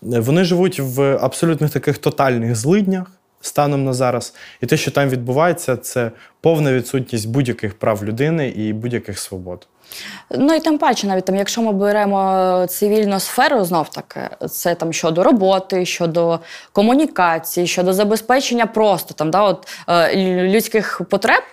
вони 0.01 0.43
живуть 0.43 0.79
в 0.79 1.17
абсолютно 1.21 1.69
таких 1.69 1.97
тотальних 1.97 2.55
злиднях 2.55 3.11
станом 3.41 3.83
на 3.85 3.93
зараз. 3.93 4.33
І 4.61 4.65
те, 4.65 4.77
що 4.77 4.91
там 4.91 5.09
відбувається, 5.09 5.77
це 5.77 6.11
повна 6.41 6.73
відсутність 6.73 7.29
будь-яких 7.29 7.79
прав 7.79 8.05
людини 8.05 8.47
і 8.47 8.73
будь-яких 8.73 9.19
свобод. 9.19 9.67
Ну 10.31 10.55
і 10.55 10.59
тим 10.59 10.77
паче, 10.77 11.07
навіть 11.07 11.25
там, 11.25 11.35
якщо 11.35 11.61
ми 11.61 11.71
беремо 11.71 12.65
цивільну 12.69 13.19
сферу, 13.19 13.65
знов 13.65 13.89
таки, 13.89 14.19
це 14.49 14.75
там 14.75 14.93
щодо 14.93 15.23
роботи, 15.23 15.85
щодо 15.85 16.39
комунікації, 16.71 17.67
щодо 17.67 17.93
забезпечення 17.93 18.65
просто 18.65 19.13
там, 19.13 19.31
да, 19.31 19.43
от, 19.43 19.67
е, 19.87 20.15
людських 20.43 21.01
потреб, 21.09 21.43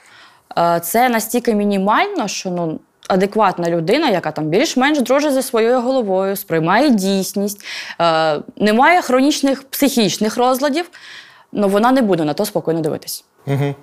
це 0.82 1.08
настільки 1.08 1.54
мінімально, 1.54 2.28
що 2.28 2.50
ну. 2.50 2.80
Адекватна 3.08 3.70
людина, 3.70 4.10
яка 4.10 4.30
там 4.30 4.44
більш-менш 4.44 5.00
дружить 5.00 5.32
зі 5.32 5.42
своєю 5.42 5.80
головою, 5.80 6.36
сприймає 6.36 6.90
дійсність, 6.90 7.64
е, 8.00 8.40
не 8.56 8.72
має 8.72 9.02
хронічних 9.02 9.62
психічних 9.62 10.36
розладів, 10.36 10.90
ну 11.52 11.68
вона 11.68 11.92
не 11.92 12.02
буде 12.02 12.24
на 12.24 12.34
то 12.34 12.44
спокійно 12.44 12.80
дивитись. 12.80 13.24
Угу. 13.46 13.74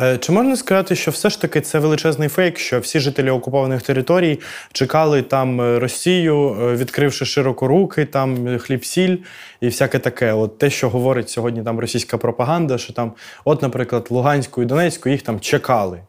Е, 0.00 0.18
Чи 0.18 0.32
можна 0.32 0.56
сказати, 0.56 0.96
що 0.96 1.10
все 1.10 1.30
ж 1.30 1.40
таки 1.40 1.60
це 1.60 1.78
величезний 1.78 2.28
фейк, 2.28 2.58
що 2.58 2.80
всі 2.80 3.00
жителі 3.00 3.30
окупованих 3.30 3.82
територій 3.82 4.40
чекали 4.72 5.22
там 5.22 5.60
е, 5.60 5.78
Росію, 5.78 6.56
е, 6.60 6.76
відкривши 6.76 7.24
широко 7.24 7.68
руки, 7.68 8.04
там 8.04 8.58
хліб-сіль 8.58 9.16
і 9.60 9.66
всяке 9.66 9.98
таке? 9.98 10.32
От 10.32 10.58
те, 10.58 10.70
що 10.70 10.90
говорить 10.90 11.30
сьогодні 11.30 11.62
там 11.62 11.80
російська 11.80 12.18
пропаганда, 12.18 12.78
що 12.78 12.92
там, 12.92 13.12
от, 13.44 13.62
наприклад, 13.62 14.06
Луганську 14.10 14.62
і 14.62 14.64
Донецьку 14.64 15.08
їх 15.08 15.22
там 15.22 15.40
чекали. 15.40 16.00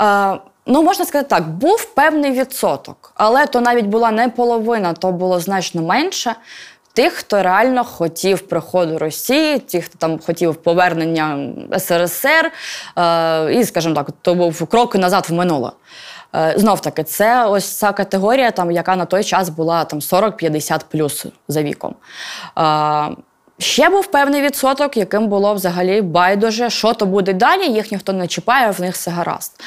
Е, 0.00 0.38
ну, 0.66 0.82
можна 0.82 1.04
сказати 1.04 1.28
так, 1.30 1.48
був 1.48 1.84
певний 1.94 2.32
відсоток, 2.32 3.12
але 3.14 3.46
то 3.46 3.60
навіть 3.60 3.86
була 3.86 4.10
не 4.10 4.28
половина, 4.28 4.92
то 4.92 5.12
було 5.12 5.40
значно 5.40 5.82
менше. 5.82 6.34
Тих, 6.94 7.12
хто 7.12 7.42
реально 7.42 7.84
хотів 7.84 8.40
приходу 8.40 8.98
Росії, 8.98 9.58
ті, 9.58 9.80
хто 9.80 9.98
там 9.98 10.18
хотів 10.26 10.54
повернення 10.54 11.52
СРСР, 11.78 12.52
е, 12.98 13.54
і, 13.54 13.64
скажімо 13.64 13.94
так, 13.94 14.10
то 14.22 14.34
був 14.34 14.66
крок 14.66 14.94
назад 14.94 15.26
в 15.28 15.32
минуле. 15.32 15.70
Е, 16.34 16.54
знов 16.56 16.80
таки, 16.80 17.04
це 17.04 17.46
ось 17.46 17.76
ця 17.76 17.92
категорія, 17.92 18.50
там, 18.50 18.70
яка 18.70 18.96
на 18.96 19.04
той 19.04 19.24
час 19.24 19.48
була 19.48 19.84
там 19.84 19.98
40-50 20.00 20.80
плюс 20.90 21.26
за 21.48 21.62
віком. 21.62 21.94
Е, 22.58 23.16
Ще 23.58 23.88
був 23.88 24.06
певний 24.06 24.42
відсоток, 24.42 24.96
яким 24.96 25.28
було 25.28 25.54
взагалі 25.54 26.02
байдуже, 26.02 26.70
що 26.70 26.94
то 26.94 27.06
буде 27.06 27.32
далі, 27.32 27.66
їх 27.66 27.92
ніхто 27.92 28.12
не 28.12 28.26
чіпає, 28.26 28.70
в 28.70 28.80
них 28.80 28.94
все 28.94 29.10
гаразд. 29.10 29.60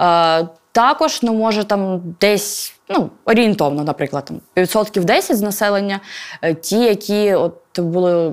Е, 0.00 0.46
також, 0.72 1.22
ну, 1.22 1.34
може, 1.34 1.64
там 1.64 2.00
десь, 2.20 2.74
ну, 2.90 3.10
орієнтовно, 3.24 3.84
наприклад, 3.84 4.24
там, 4.24 4.40
відсотків 4.56 5.04
10 5.04 5.36
з 5.36 5.42
населення, 5.42 6.00
е, 6.42 6.54
ті, 6.54 6.78
які 6.84 7.34
от 7.34 7.80
були 7.80 8.32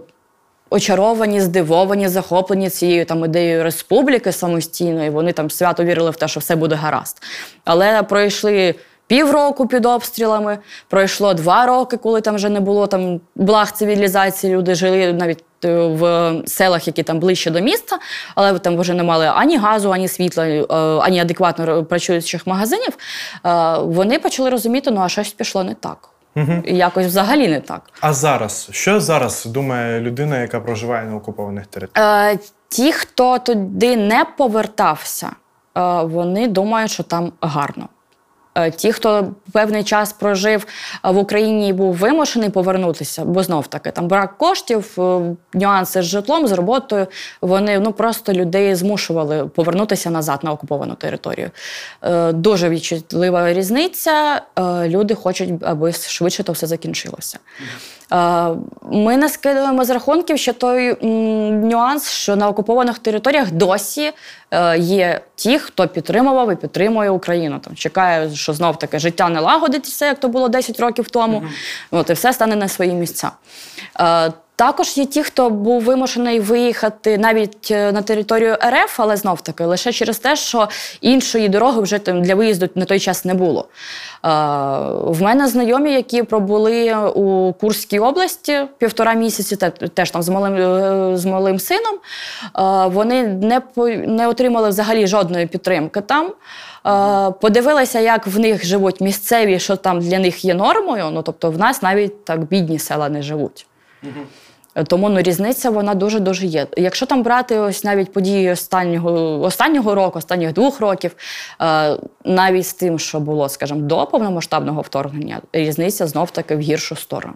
очаровані, 0.70 1.41
здивовані, 1.41 2.08
захоплені 2.08 2.70
цією 2.70 3.06
там 3.06 3.26
ідеєю 3.26 3.63
республіки 3.63 4.32
самостійної, 4.32 5.10
вони 5.10 5.34
там 5.34 5.50
свято 5.50 5.84
вірили 5.84 6.12
в 6.12 6.15
те, 6.15 6.28
що 6.28 6.39
все 6.39 6.56
буде 6.56 6.76
гаразд. 6.76 7.22
Але 7.65 8.04
пройшли 8.04 8.76
півроку 9.08 9.67
під 9.67 9.86
обстрілами, 9.86 10.58
пройшло 10.88 11.34
два 11.34 11.65
роки, 11.65 11.98
коли 11.98 12.22
там 12.22 12.36
вже 12.36 12.50
не 12.50 12.60
було 12.60 12.88
там 12.88 13.20
благ 13.36 13.72
цивілізації, 13.72 14.56
люди 14.56 14.76
жили 14.76 15.13
навіть 15.13 15.43
е, 15.65 15.88
в 15.88 16.34
селах, 16.46 16.88
які 16.88 17.04
там 17.04 17.20
ближче 17.20 17.52
до 17.52 17.60
міста, 17.60 18.00
але 18.36 18.60
там 18.60 18.78
вже 18.78 18.93
не 18.93 19.04
мали 19.04 19.32
ані 19.36 19.58
газу, 19.58 19.91
ані 19.91 20.08
світла, 20.08 20.46
е, 20.46 20.65
ані 21.02 21.20
адекватно 21.20 21.84
працюючих 21.86 22.48
магазинів. 22.48 22.98
Е, 23.46 23.78
Вони 23.78 24.20
почали 24.20 24.50
розуміти, 24.50 24.91
ну 24.91 25.02
а 25.02 25.10
щось 25.10 25.34
пішло 25.34 25.63
не 25.63 25.74
так. 25.74 26.10
І 26.65 26.76
Якось 26.76 27.06
взагалі 27.06 27.48
не 27.48 27.60
так. 27.62 27.82
А 28.02 28.13
зараз, 28.13 28.67
що 28.72 29.00
зараз 29.00 29.46
думає 29.46 30.02
людина, 30.02 30.39
яка 30.41 30.60
проживає 30.60 31.06
на 31.06 31.15
окупованих 31.15 31.67
територіях? 31.67 32.34
Е, 32.34 32.39
ті, 32.70 32.91
хто 32.91 33.39
туди 33.39 33.96
не 33.98 34.26
повертався, 34.38 35.28
е, 35.78 35.82
вони 36.04 36.48
думають, 36.48 36.91
що 36.91 37.04
там 37.04 37.32
гарно. 37.41 37.89
Е, 38.58 38.72
Ті, 38.72 38.91
хто 38.91 39.34
певний 39.52 39.84
час 39.84 40.13
прожив 40.13 40.67
е, 41.06 41.12
в 41.12 41.17
Україні 41.17 41.70
і 41.70 41.74
був 41.74 41.96
вимушений 41.96 42.50
повернутися, 42.50 43.26
бо 43.26 43.43
знов 43.43 43.67
таки 43.67 43.91
там 43.91 44.08
брак 44.08 44.38
коштів, 44.38 44.96
е, 44.98 45.36
нюанси 45.54 46.02
з 46.02 46.06
житлом, 46.06 46.48
з 46.48 46.52
роботою, 46.52 47.08
вони 47.41 47.80
ну 47.80 47.93
просто 47.93 48.34
людей 48.34 48.76
змушували 48.76 49.48
повернутися 49.48 50.10
назад 50.10 50.39
на 50.43 50.52
окуповану 50.52 50.96
територію. 50.96 51.52
Дуже 52.34 52.70
відчутлива 52.70 53.54
різниця. 53.54 54.41
Люди 54.86 55.15
хочуть, 55.15 55.50
аби 55.62 55.93
швидше 55.93 56.43
то 56.43 56.52
все 56.52 56.67
закінчилося. 56.67 57.39
Е, 58.13 58.50
Ми 58.91 59.17
не 59.17 59.30
скидуємо 59.30 59.86
з 59.86 59.89
рахунків 59.89 60.38
ще 60.38 60.54
той 60.54 61.06
нюанс, 61.52 62.10
що 62.10 62.36
на 62.36 62.48
окупованих 62.48 63.00
територіях 63.00 63.52
досі 63.52 64.12
е, 64.52 64.78
є 64.78 65.22
ті, 65.36 65.60
хто 65.60 65.88
підтримував 65.88 66.52
і 66.52 66.56
підтримує 66.56 67.10
Україну. 67.10 67.60
Там 67.60 67.76
чекає, 67.76 68.30
що 68.36 68.54
знов 68.54 68.80
таки 68.80 69.00
життя 69.00 69.30
не 69.30 69.39
лагодиться, 69.39 70.06
як 70.06 70.20
то 70.20 70.28
було 70.28 70.50
10 70.50 70.80
років 70.80 71.10
тому. 71.10 71.43
От, 71.91 72.10
і 72.10 72.13
все 72.13 72.34
стане 72.34 72.56
на 72.56 72.67
свої 72.67 72.91
місця. 72.91 73.32
Також 74.58 74.98
є 74.98 75.06
ті, 75.06 75.24
хто 75.24 75.50
був 75.50 75.84
вимушений 75.84 76.39
виїхати 76.39 77.17
навіть 77.17 77.72
е, 77.72 77.91
на 77.91 78.02
територію 78.02 78.58
РФ, 78.70 79.00
але 79.00 79.17
знов 79.17 79.41
таки 79.41 79.65
лише 79.65 79.91
через 79.91 80.20
те, 80.20 80.36
що 80.36 80.67
іншої 81.02 81.50
дороги 81.50 81.82
вже 81.82 82.00
там 82.00 82.22
для 82.22 82.36
виїзду 82.36 82.70
на 82.76 82.86
той 82.86 83.00
час 83.00 83.26
не 83.26 83.34
було. 83.34 83.62
Е, 83.62 83.67
в 85.12 85.22
мене 85.22 85.48
знайомі, 85.48 85.93
які 85.93 86.24
пробули 86.24 86.96
у 87.15 87.54
Курській 87.54 88.00
області 88.00 88.62
півтора 88.78 89.13
місяці, 89.13 89.56
те- 89.56 89.70
теж 89.70 90.12
там 90.12 90.24
з 90.24 90.30
малим, 90.30 90.56
е, 90.56 91.17
з 91.17 91.26
малим 91.26 91.60
сином. 91.60 91.96
Вони 92.93 93.24
не, 93.24 93.62
не 94.08 94.28
отримали 94.28 94.70
взагалі 94.70 95.08
жодної 95.08 95.48
підтримки 95.48 96.02
там. 96.02 96.32
Подивилися, 97.41 98.00
як 98.00 98.28
в 98.28 98.39
них 98.39 98.65
живуть 98.65 99.02
місцеві, 99.02 99.60
що 99.60 99.76
там 99.76 100.00
для 100.00 100.20
них 100.20 100.46
є 100.46 100.54
нормою. 100.54 101.06
Ну 101.12 101.22
тобто, 101.22 101.52
в 101.52 101.58
нас 101.58 101.82
навіть 101.82 102.26
так 102.26 102.43
бідні 102.43 102.80
села 102.80 103.10
не 103.10 103.22
живуть. 103.22 103.65
Тому 104.84 105.10
ну, 105.10 105.22
різниця 105.22 105.70
вона 105.70 105.94
дуже 105.94 106.20
дуже 106.20 106.46
є. 106.46 106.68
Якщо 106.78 107.06
там 107.06 107.24
брати 107.24 107.60
ось 107.60 107.84
навіть 107.84 108.13
події 108.13 108.52
останнього 108.52 109.42
останнього 109.42 109.96
року, 109.96 110.20
останніх 110.20 110.54
двох 110.54 110.80
років, 110.80 111.16
е, 111.62 111.98
навіть 112.26 112.68
з 112.68 112.74
тим, 112.74 113.00
що 113.00 113.20
було, 113.20 113.50
скажімо, 113.50 113.80
до 113.80 114.06
повномасштабного 114.06 114.82
вторгнення, 114.82 115.42
різниця 115.54 116.08
знов 116.08 116.32
таки 116.32 116.56
в 116.56 116.60
гіршу 116.60 116.96
сторону. 116.96 117.36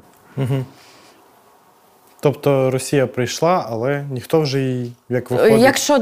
Тобто 2.21 2.71
Росія 2.71 3.07
прийшла, 3.07 3.65
але 3.69 4.05
ніхто 4.11 4.41
вже 4.41 4.59
її 4.59 4.93
як 5.09 5.31
виходить. 5.31 5.53
Е, 5.53 5.59
Якщо 5.59 5.97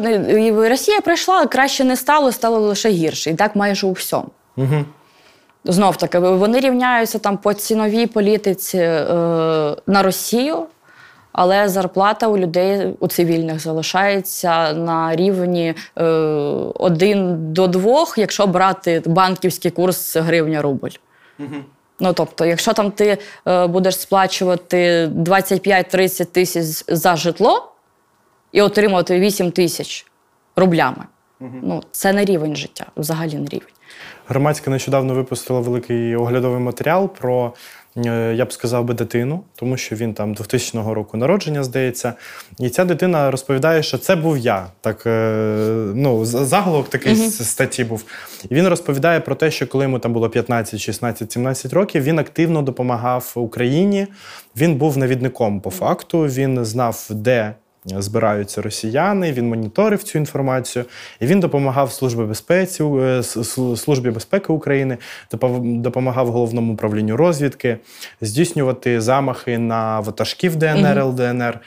Росія 0.70 1.02
прийшла, 1.02 1.46
краще 1.46 1.84
не 1.84 1.96
стало, 1.96 2.32
стало 2.32 2.60
лише 2.60 2.90
гірше, 2.90 3.30
і 3.30 3.34
так 3.34 3.56
майже 3.56 3.88
у 3.88 3.92
всьому. 3.92 4.30
Угу. 4.58 4.86
Знов 5.66 5.98
таки, 5.98 6.20
вони 6.20 6.60
рівняються 6.60 7.20
там 7.20 7.38
по 7.38 7.54
ціновій 7.54 8.08
політиці 8.08 8.78
е, 8.78 9.06
на 9.88 10.04
Росію, 10.04 10.66
але 11.32 11.70
зарплата 11.70 12.28
у 12.28 12.38
людей 12.38 12.94
у 13.00 13.08
цивільних 13.08 13.60
залишається 13.60 14.74
на 14.74 15.16
рівні 15.16 15.74
е, 15.98 16.04
1 16.04 17.54
до 17.54 17.68
2, 17.68 18.06
якщо 18.18 18.48
брати 18.48 19.04
банківський 19.06 19.72
курс 19.72 20.18
гривня-рубль. 20.18 20.90
Ну, 22.00 22.14
тобто, 22.14 22.46
якщо 22.46 22.74
там 22.74 22.92
ти 22.92 23.18
е, 23.48 23.68
будеш 23.68 24.00
сплачувати 24.00 25.08
25-30 25.08 26.26
тисяч 26.26 26.84
за 26.88 27.16
житло 27.16 27.72
і 28.52 28.62
отримувати 28.62 29.20
8 29.20 29.52
тисяч 29.52 30.06
рублями. 30.56 31.06
Ну, 31.40 31.84
це 31.92 32.14
не 32.14 32.26
рівень 32.26 32.56
життя, 32.56 32.86
взагалі 32.98 33.36
не 33.36 33.50
рівень. 33.50 33.74
Громадська 34.28 34.72
нещодавно 34.72 35.14
випустила 35.14 35.60
великий 35.60 36.16
оглядовий 36.16 36.60
матеріал 36.60 37.10
про, 37.10 37.46
е, 37.46 37.52
я 38.36 38.46
б 38.46 38.54
сказав 38.54 38.86
би, 38.86 38.94
дитину, 38.94 39.44
тому 39.56 39.78
що 39.78 39.96
він 39.96 40.14
там 40.14 40.34
2000 40.34 40.94
року 40.94 41.18
народження, 41.18 41.64
здається. 41.64 42.14
І 42.60 42.70
ця 42.70 42.86
дитина 42.86 43.32
розповідає, 43.32 43.84
що 43.84 43.98
це 43.98 44.16
був 44.16 44.38
я. 44.38 44.68
Так, 44.82 45.04
е, 45.06 45.12
ну, 45.96 46.26
заголовок 46.26 46.90
такий 46.90 47.16
з 47.16 47.50
статті 47.50 47.84
був. 47.84 48.04
І 48.50 48.56
він 48.56 48.68
розповідає 48.68 49.20
про 49.20 49.36
те, 49.36 49.52
що 49.52 49.68
коли 49.68 49.84
йому 49.84 50.00
там 50.00 50.14
було 50.14 50.30
15, 50.30 50.80
16, 50.80 51.32
17 51.32 51.74
років, 51.74 52.04
він 52.04 52.20
активно 52.20 52.62
допомагав 52.62 53.32
Україні. 53.36 54.08
Він 54.58 54.76
був 54.76 54.98
навідником 54.98 55.62
по 55.62 55.70
факту. 55.70 56.20
Він 56.20 56.66
знав, 56.66 57.08
де 57.10 57.54
збираються 57.86 58.62
росіяни. 58.62 59.32
Він 59.32 59.50
моніторив 59.50 60.04
цю 60.04 60.18
інформацію, 60.18 60.86
і 61.20 61.26
він 61.26 61.40
допомагав 61.40 61.92
службі 61.92 62.24
безпеці 62.24 62.84
е, 62.84 63.24
службі 63.76 64.10
безпеки 64.10 64.54
України, 64.54 64.98
допомагав 65.64 66.28
головному 66.28 66.74
управлінню 66.74 67.18
розвідки 67.18 67.78
здійснювати 68.22 69.02
замахи 69.02 69.58
на 69.58 70.00
ватажків 70.00 70.56
ДНР, 70.56 71.04
ЛДНР. 71.04 71.60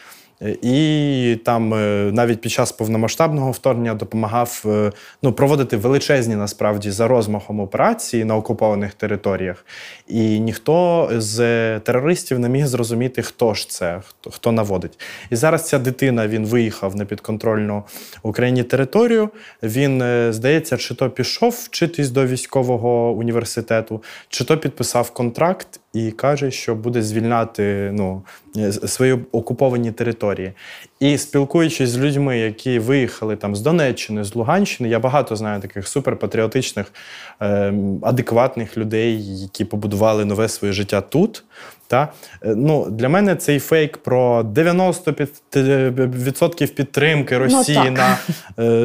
І 0.63 1.39
там 1.45 1.75
е, 1.75 2.11
навіть 2.13 2.41
під 2.41 2.53
час 2.53 2.73
повномасштабного 2.73 3.51
вторгнення 3.51 3.95
допомагав 3.95 4.65
е, 4.67 4.93
ну, 5.23 5.33
проводити 5.33 5.77
величезні 5.77 6.37
насправді 6.37 6.91
за 6.91 7.09
розмахом 7.09 7.61
операції 7.61 8.25
на 8.25 8.37
окупованих 8.37 8.95
територіях. 8.95 9.67
І 10.09 10.41
ніхто 10.41 11.09
з 11.17 11.39
терористів 11.81 12.39
не 12.39 12.49
міг 12.49 12.67
зрозуміти, 12.67 13.23
хто 13.23 13.55
ж 13.55 13.71
це, 13.71 14.01
хто, 14.07 14.31
хто 14.31 14.53
наводить. 14.53 15.01
І 15.31 15.37
зараз 15.37 15.69
ця 15.69 15.79
дитина 15.79 16.29
він 16.29 16.47
виїхав 16.47 16.97
на 16.97 17.05
підконтрольну 17.05 17.83
Україні 18.23 18.63
територію. 18.63 19.31
Він, 19.63 20.03
е, 20.03 20.33
здається, 20.33 20.77
чи 20.77 20.95
то 20.95 21.11
пішов 21.11 21.51
вчитись 21.51 22.11
до 22.11 22.27
військового 22.27 23.11
університету, 23.11 24.03
чи 24.29 24.45
то 24.45 24.59
підписав 24.59 25.11
контракт 25.11 25.81
і 25.93 26.11
каже, 26.11 26.51
що 26.51 26.75
буде 26.75 27.03
звільняти 27.03 27.91
ну, 27.93 28.23
е, 28.57 28.73
свої 28.73 29.19
окуповані 29.33 29.93
території. 29.93 30.53
І 31.01 31.19
спілкуючись 31.19 31.91
з 31.91 31.99
людьми, 31.99 32.39
які 32.39 32.79
виїхали 32.79 33.37
там 33.37 33.57
з 33.57 33.61
Донеччини, 33.61 34.25
з 34.25 34.35
Луганщини, 34.35 34.89
я 34.89 34.99
багато 34.99 35.37
знаю 35.37 35.61
таких 35.61 35.89
суперпатріотичних, 35.89 36.93
е, 37.41 37.75
адекватних 38.03 38.79
людей, 38.79 39.41
які 39.43 39.65
побудували 39.65 40.25
нове 40.25 40.49
своє 40.49 40.73
життя 40.73 41.01
тут. 41.01 41.45
Та? 41.87 42.09
Е, 42.43 42.55
Ну, 42.57 42.91
для 42.91 43.09
мене 43.09 43.37
цей 43.37 43.59
фейк 43.59 43.99
про 43.99 44.43
90% 44.43 46.75
підтримки 46.75 47.39
Росії 47.39 47.77
так. 47.77 47.93
на 47.93 48.19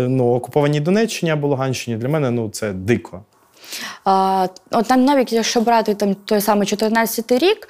ну, 0.08 0.34
окупованій 0.34 0.80
Донеччині 0.80 1.32
або 1.32 1.48
Луганщині 1.48 1.98
для 1.98 2.10
мене 2.10 2.32
ну, 2.32 2.50
це 2.50 2.74
дико. 2.74 3.22
А, 4.06 4.48
от 4.72 4.90
навіть 4.90 5.34
якщо 5.34 5.62
брати 5.62 5.96
там 5.96 6.16
той 6.16 6.42
самий 6.42 6.68
14-й 6.68 7.38
рік, 7.38 7.68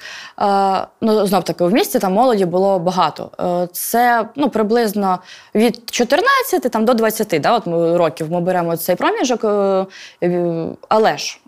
ну 1.00 1.26
знов 1.26 1.44
таки 1.44 1.64
в 1.64 1.72
місті 1.72 1.98
там 1.98 2.12
молоді 2.12 2.44
було 2.44 2.78
багато. 2.78 3.30
Е, 3.40 3.68
Це 3.72 4.28
ну 4.36 4.50
приблизно 4.50 5.18
від 5.54 5.90
14 5.90 6.62
там 6.62 6.84
до 6.84 6.94
20 6.94 7.40
да, 7.40 7.56
от 7.56 7.66
ми, 7.66 7.96
років. 7.96 8.32
Ми 8.32 8.40
беремо 8.40 8.76
цей 8.76 8.96
проміжок, 8.96 9.44
е, 9.44 10.66
але 10.88 11.18
ж 11.18 11.40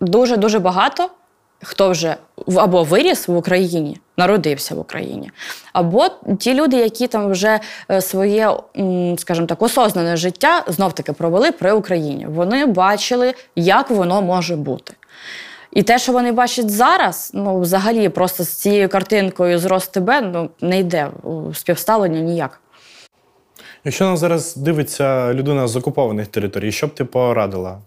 дуже 0.00 0.36
дуже 0.36 0.58
багато. 0.58 1.10
Хто 1.62 1.90
вже 1.90 2.16
або 2.56 2.82
виріс 2.82 3.28
в 3.28 3.36
Україні, 3.36 4.00
народився 4.16 4.74
в 4.74 4.78
Україні, 4.78 5.30
або 5.72 6.08
ті 6.38 6.54
люди, 6.54 6.76
які 6.76 7.06
там 7.06 7.30
вже 7.30 7.60
е, 7.90 8.00
своє, 8.00 8.56
скажімо 9.18 9.46
так, 9.46 9.62
осознане 9.62 10.16
життя 10.16 10.64
знов-таки 10.66 11.12
провели 11.12 11.52
при 11.52 11.72
Україні. 11.72 12.26
Вони 12.26 12.66
бачили, 12.66 13.34
як 13.56 13.90
воно 13.90 14.22
може 14.22 14.56
бути. 14.56 14.94
І 15.72 15.82
те, 15.82 15.98
що 15.98 16.12
вони 16.12 16.32
бачать 16.32 16.70
зараз, 16.70 17.30
ну 17.34 17.60
взагалі 17.60 18.08
просто 18.08 18.44
з 18.44 18.48
цією 18.48 18.88
картинкою 18.88 19.58
з 19.58 19.64
РосТБ 19.64 20.10
ну, 20.22 20.50
не 20.60 20.78
йде 20.78 21.10
співставлення 21.54 22.20
ніяк. 22.20 22.60
Якщо 23.84 24.04
нас 24.04 24.20
зараз 24.20 24.56
дивиться 24.56 25.34
людина 25.34 25.68
з 25.68 25.76
окупованих 25.76 26.26
територій, 26.26 26.72
що 26.72 26.86
б 26.86 26.94
ти 26.94 27.04
порадила 27.04 27.78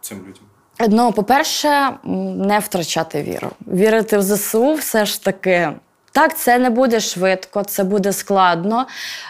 цим 0.00 0.18
людям? 0.18 0.49
Ну, 0.88 1.12
по-перше, 1.12 1.90
не 2.36 2.58
втрачати 2.58 3.22
віру. 3.22 3.50
Вірити 3.66 4.18
в 4.18 4.22
ЗСУ 4.22 4.74
все 4.74 5.04
ж 5.06 5.24
таки. 5.24 5.70
Так, 6.12 6.38
це 6.38 6.58
не 6.58 6.70
буде 6.70 7.00
швидко, 7.00 7.62
це 7.64 7.84
буде 7.84 8.12
складно. 8.12 8.86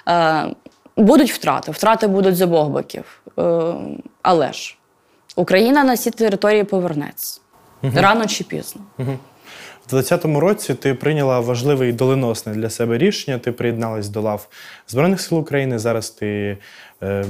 Е, 0.08 0.46
будуть 0.96 1.32
втрати. 1.32 1.72
Втрати 1.72 2.06
будуть 2.06 2.36
з 2.36 2.42
обох 2.42 2.68
боків. 2.68 3.22
Е, 3.38 3.72
але 4.22 4.52
ж 4.52 4.76
Україна 5.36 5.84
на 5.84 5.96
ці 5.96 6.10
території 6.10 6.64
повернеться 6.64 7.40
рано 7.94 8.26
чи 8.26 8.44
пізно. 8.44 8.82
В 9.86 9.90
2020 9.90 10.24
році 10.40 10.74
ти 10.74 10.94
прийняла 10.94 11.40
важливе 11.40 11.88
і 11.88 11.92
доленосне 11.92 12.52
для 12.54 12.70
себе 12.70 12.98
рішення. 12.98 13.38
Ти 13.38 13.52
приєдналась 13.52 14.08
до 14.08 14.20
лав 14.20 14.48
Збройних 14.88 15.20
сил 15.20 15.38
України. 15.38 15.78
Зараз 15.78 16.10
ти 16.10 16.58
е, 17.02 17.24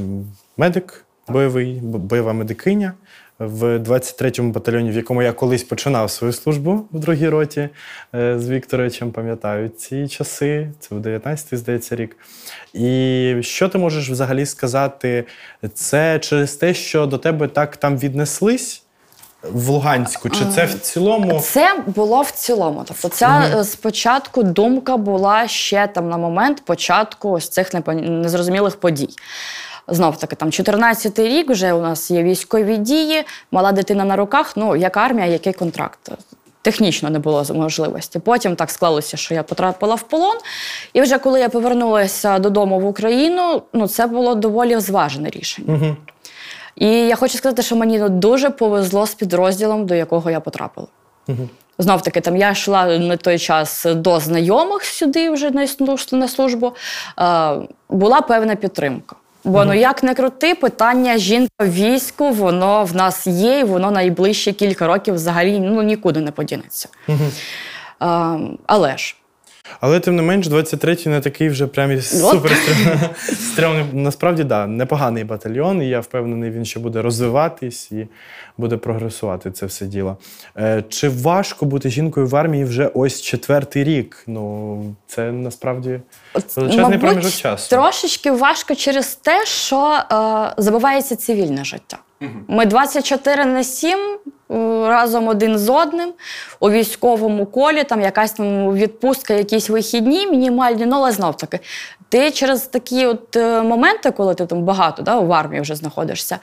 медик 0.57 1.05
бойовий, 1.29 1.81
бо- 1.83 1.99
бойова 1.99 2.33
медикиня 2.33 2.93
в 3.41 3.79
23-му 3.79 4.53
батальйоні, 4.53 4.91
в 4.91 4.95
якому 4.95 5.23
я 5.23 5.33
колись 5.33 5.63
починав 5.63 6.11
свою 6.11 6.33
службу 6.33 6.87
в 6.93 6.99
другій 6.99 7.29
роті 7.29 7.69
е, 8.15 8.39
з 8.39 8.51
Вікторовичем. 8.51 9.13
Пам'ятаю 9.13 9.69
ці 9.69 10.09
часи. 10.09 10.73
Це 10.81 10.95
в 10.95 10.99
19-й, 10.99 11.57
здається, 11.57 11.97
рік. 11.97 12.17
І 12.75 13.37
що 13.41 13.69
ти 13.69 13.79
можеш 13.79 14.11
взагалі 14.11 14.47
сказати? 14.47 15.25
Це 15.75 16.19
через 16.19 16.55
те, 16.55 16.75
що 16.75 17.07
до 17.07 17.19
тебе 17.19 17.49
так 17.49 17.77
там 17.77 17.99
віднеслись? 17.99 18.83
В 19.43 19.69
Луганську, 19.69 20.31
чи 20.31 20.45
це 20.55 20.65
в 20.65 20.75
цілому 20.75 21.41
Це 21.41 21.83
було 21.87 22.23
в 22.23 22.31
цілому. 22.31 22.85
Тобто, 22.89 23.09
ця 23.09 23.53
е, 23.57 23.65
спочатку 23.65 24.43
думка 24.43 24.97
була 24.97 25.49
ще 25.49 25.87
там 25.87 26.09
на 26.09 26.17
момент 26.17 26.65
початку 26.65 27.31
ось 27.31 27.49
цих 27.49 27.75
непон- 27.75 28.09
незрозумілих 28.09 28.77
подій. 28.77 29.09
Знов 29.91 30.17
таки, 30.19 30.37
там 30.37 30.51
14-й 30.51 31.29
рік 31.29 31.51
вже 31.51 31.73
у 31.73 31.81
нас 31.81 32.11
є 32.11 32.23
військові 32.23 32.77
дії, 32.77 33.25
мала 33.51 33.73
дитина 33.73 34.05
на 34.05 34.17
руках. 34.17 34.53
Ну, 34.57 34.77
як 34.77 34.97
армія, 34.97 35.27
який 35.27 35.53
контракт? 35.53 36.11
Технічно 36.63 37.11
не 37.11 37.19
було 37.19 37.45
можливості. 37.55 38.19
Потім 38.19 38.57
так 38.57 38.71
склалося, 38.71 39.17
що 39.17 39.35
я 39.35 39.43
потрапила 39.43 39.95
в 39.95 40.03
полон. 40.03 40.37
І 40.93 41.01
вже 41.03 41.19
коли 41.19 41.41
я 41.41 41.49
повернулася 41.49 42.39
додому 42.39 42.81
в 42.81 42.87
Україну, 42.87 43.63
ну 43.73 43.89
це 43.89 44.07
було 44.07 44.35
доволі 44.35 44.79
зважене 44.81 45.31
рішення. 45.31 45.75
Угу. 45.75 45.97
І 46.77 46.87
я 46.87 47.17
хочу 47.17 47.39
сказати, 47.39 47.63
що 47.63 47.77
мені 47.77 48.09
дуже 48.09 48.51
повезло 48.51 49.07
з 49.07 49.15
підрозділом, 49.15 49.87
до 49.87 49.95
якого 49.95 50.31
я 50.31 50.41
потрапила. 50.41 50.87
Знов 51.79 52.03
таки, 52.03 52.21
там 52.21 52.37
я 52.37 52.51
йшла 52.51 52.99
на 52.99 53.17
той 53.17 53.39
час 53.39 53.87
до 53.89 54.21
знайомих 54.21 54.85
сюди 54.85 55.31
вже 55.31 55.51
на 55.51 55.67
службу- 55.67 56.17
на 56.17 56.29
службу. 56.29 56.73
Е, 57.19 57.53
була 57.89 58.21
певна 58.21 58.55
підтримка. 58.57 59.17
Бо 59.45 59.65
ну 59.65 59.75
як 59.75 60.03
не 60.03 60.15
крути, 60.15 60.55
питання 60.55 61.19
жінка 61.19 61.65
війську, 61.65 62.31
воно 62.31 62.85
в 62.85 62.97
нас 62.97 63.27
є, 63.27 63.59
і 63.59 63.65
воно 63.65 63.91
найближчі 63.91 64.53
кілька 64.53 64.87
років 64.87 65.15
взагалі 65.15 65.61
ну, 65.61 65.83
нікуди 65.83 66.21
не 66.21 66.31
подінеться. 66.31 66.89
Е, 67.09 68.39
але 68.67 68.97
ж 68.97 69.17
Але 69.81 70.01
тим 70.01 70.17
не 70.17 70.23
менш, 70.23 70.47
23-й 70.47 71.11
не 71.11 71.21
такий 71.21 71.49
вже 71.49 71.67
прям 71.67 72.01
супер 72.01 72.53
стрім- 72.53 73.35
стрімний. 73.53 73.85
Насправді, 73.93 74.45
да, 74.45 74.67
непоганий 74.67 75.25
батальйон, 75.25 75.83
і 75.83 75.89
я 75.89 76.01
впевнений, 76.01 76.51
він 76.51 76.65
ще 76.65 76.81
буде 76.81 77.03
розвиватись 77.03 77.93
і 77.93 78.09
буде 78.59 78.77
прогресувати 78.77 79.51
це 79.51 79.67
все 79.67 79.87
діло. 79.87 80.17
Е, 80.57 80.85
чи 80.89 81.09
важко 81.09 81.67
бути 81.67 81.91
жінкою 81.91 82.27
в 82.27 82.37
армії 82.37 82.65
вже 82.65 82.87
ось 82.95 83.23
четвертий 83.23 83.85
рік? 83.85 84.23
Ну, 84.27 84.83
це 85.07 85.33
насправді 85.33 86.01
величезний 86.57 86.99
проміжок 86.99 87.33
часу. 87.33 87.71
Трошечки 87.71 88.31
важко 88.31 88.75
через 88.75 89.15
те, 89.15 89.47
що 89.47 89.99
е, 90.13 90.55
забувається 90.57 91.17
цивільне 91.17 91.65
життя. 91.65 91.99
Ми 92.49 92.67
24 92.67 93.45
на 93.45 93.65
7 93.65 93.99
е, 93.99 94.31
разом 94.89 95.29
один 95.29 95.59
з 95.59 95.69
одним 95.69 96.13
у 96.61 96.71
військовому 96.71 97.47
колі, 97.47 97.85
там 97.85 98.01
якась 98.01 98.33
там 98.33 98.75
відпустка, 98.75 99.35
якісь 99.35 99.71
вихідні, 99.71 100.27
мінімальні, 100.27 100.87
ну 100.87 100.97
але 100.97 101.13
знов 101.13 101.37
таки. 101.37 101.61
Ти 102.09 102.31
через 102.31 102.63
такі 102.63 103.07
от 103.07 103.37
е, 103.37 103.63
моменти, 103.63 104.11
коли 104.11 104.35
ти 104.35 104.47
там 104.47 104.63
багато 104.63 105.03
да, 105.03 105.19
в 105.19 105.33
армії 105.33 105.61
вже 105.61 105.75
знаходишся, 105.75 106.39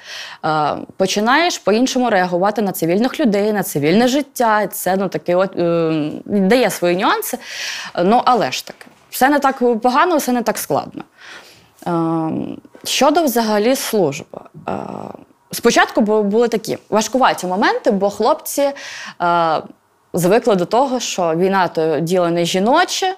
е, 0.45 0.77
починаєш 0.97 1.57
по-іншому 1.57 2.09
реагувати 2.09 2.61
на 2.61 2.71
цивільних 2.71 3.19
людей, 3.19 3.53
на 3.53 3.63
цивільне 3.63 4.07
життя. 4.07 4.67
Це 4.67 4.95
ну, 4.97 5.07
таки 5.07 5.35
от, 5.35 5.55
е, 5.55 6.11
дає 6.25 6.69
свої 6.69 6.95
нюанси. 6.95 7.37
Ну, 8.03 8.21
але 8.25 8.51
ж 8.51 8.67
таки, 8.67 8.85
все 9.09 9.29
не 9.29 9.39
так 9.39 9.79
погано, 9.81 10.17
все 10.17 10.31
не 10.31 10.41
так 10.41 10.57
складно. 10.57 11.03
Е, 11.87 11.91
щодо 12.83 13.23
взагалі 13.23 13.75
служби. 13.75 14.39
Спочатку 15.51 16.01
були 16.01 16.47
такі 16.47 16.77
важкуваті 16.89 17.47
моменти, 17.47 17.91
бо 17.91 18.09
хлопці 18.09 18.61
е, 19.21 19.61
звикли 20.13 20.55
до 20.55 20.65
того, 20.65 20.99
що 20.99 21.35
війна 21.35 21.67
то 21.67 21.99
діло 21.99 22.29
не 22.29 22.45
жіноче, 22.45 23.15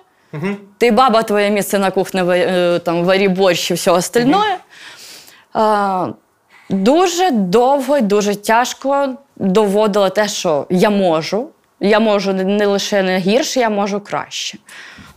ти 0.78 0.92
баба, 0.92 1.24
твоє 1.24 1.50
місце 1.50 1.80
на 1.80 1.92
кухні 1.92 2.22
е, 2.30 2.80
там, 2.80 3.04
варі 3.04 3.28
борщ 3.28 3.72
і 3.72 3.74
все 3.74 3.92
остальное. 3.92 4.58
Е, 5.56 6.14
дуже 6.70 7.32
довго 7.32 7.98
і 7.98 8.02
дуже 8.02 8.36
тяжко 8.36 9.10
доводила 9.36 10.10
те, 10.10 10.28
що 10.28 10.66
я 10.70 10.90
можу. 10.90 11.50
Я 11.80 12.00
можу 12.00 12.34
не- 12.34 12.44
не 12.44 12.66
лише 12.66 13.04
не 13.04 13.18
гірше, 13.18 13.60
я 13.60 13.70
можу 13.70 14.00
краще. 14.00 14.58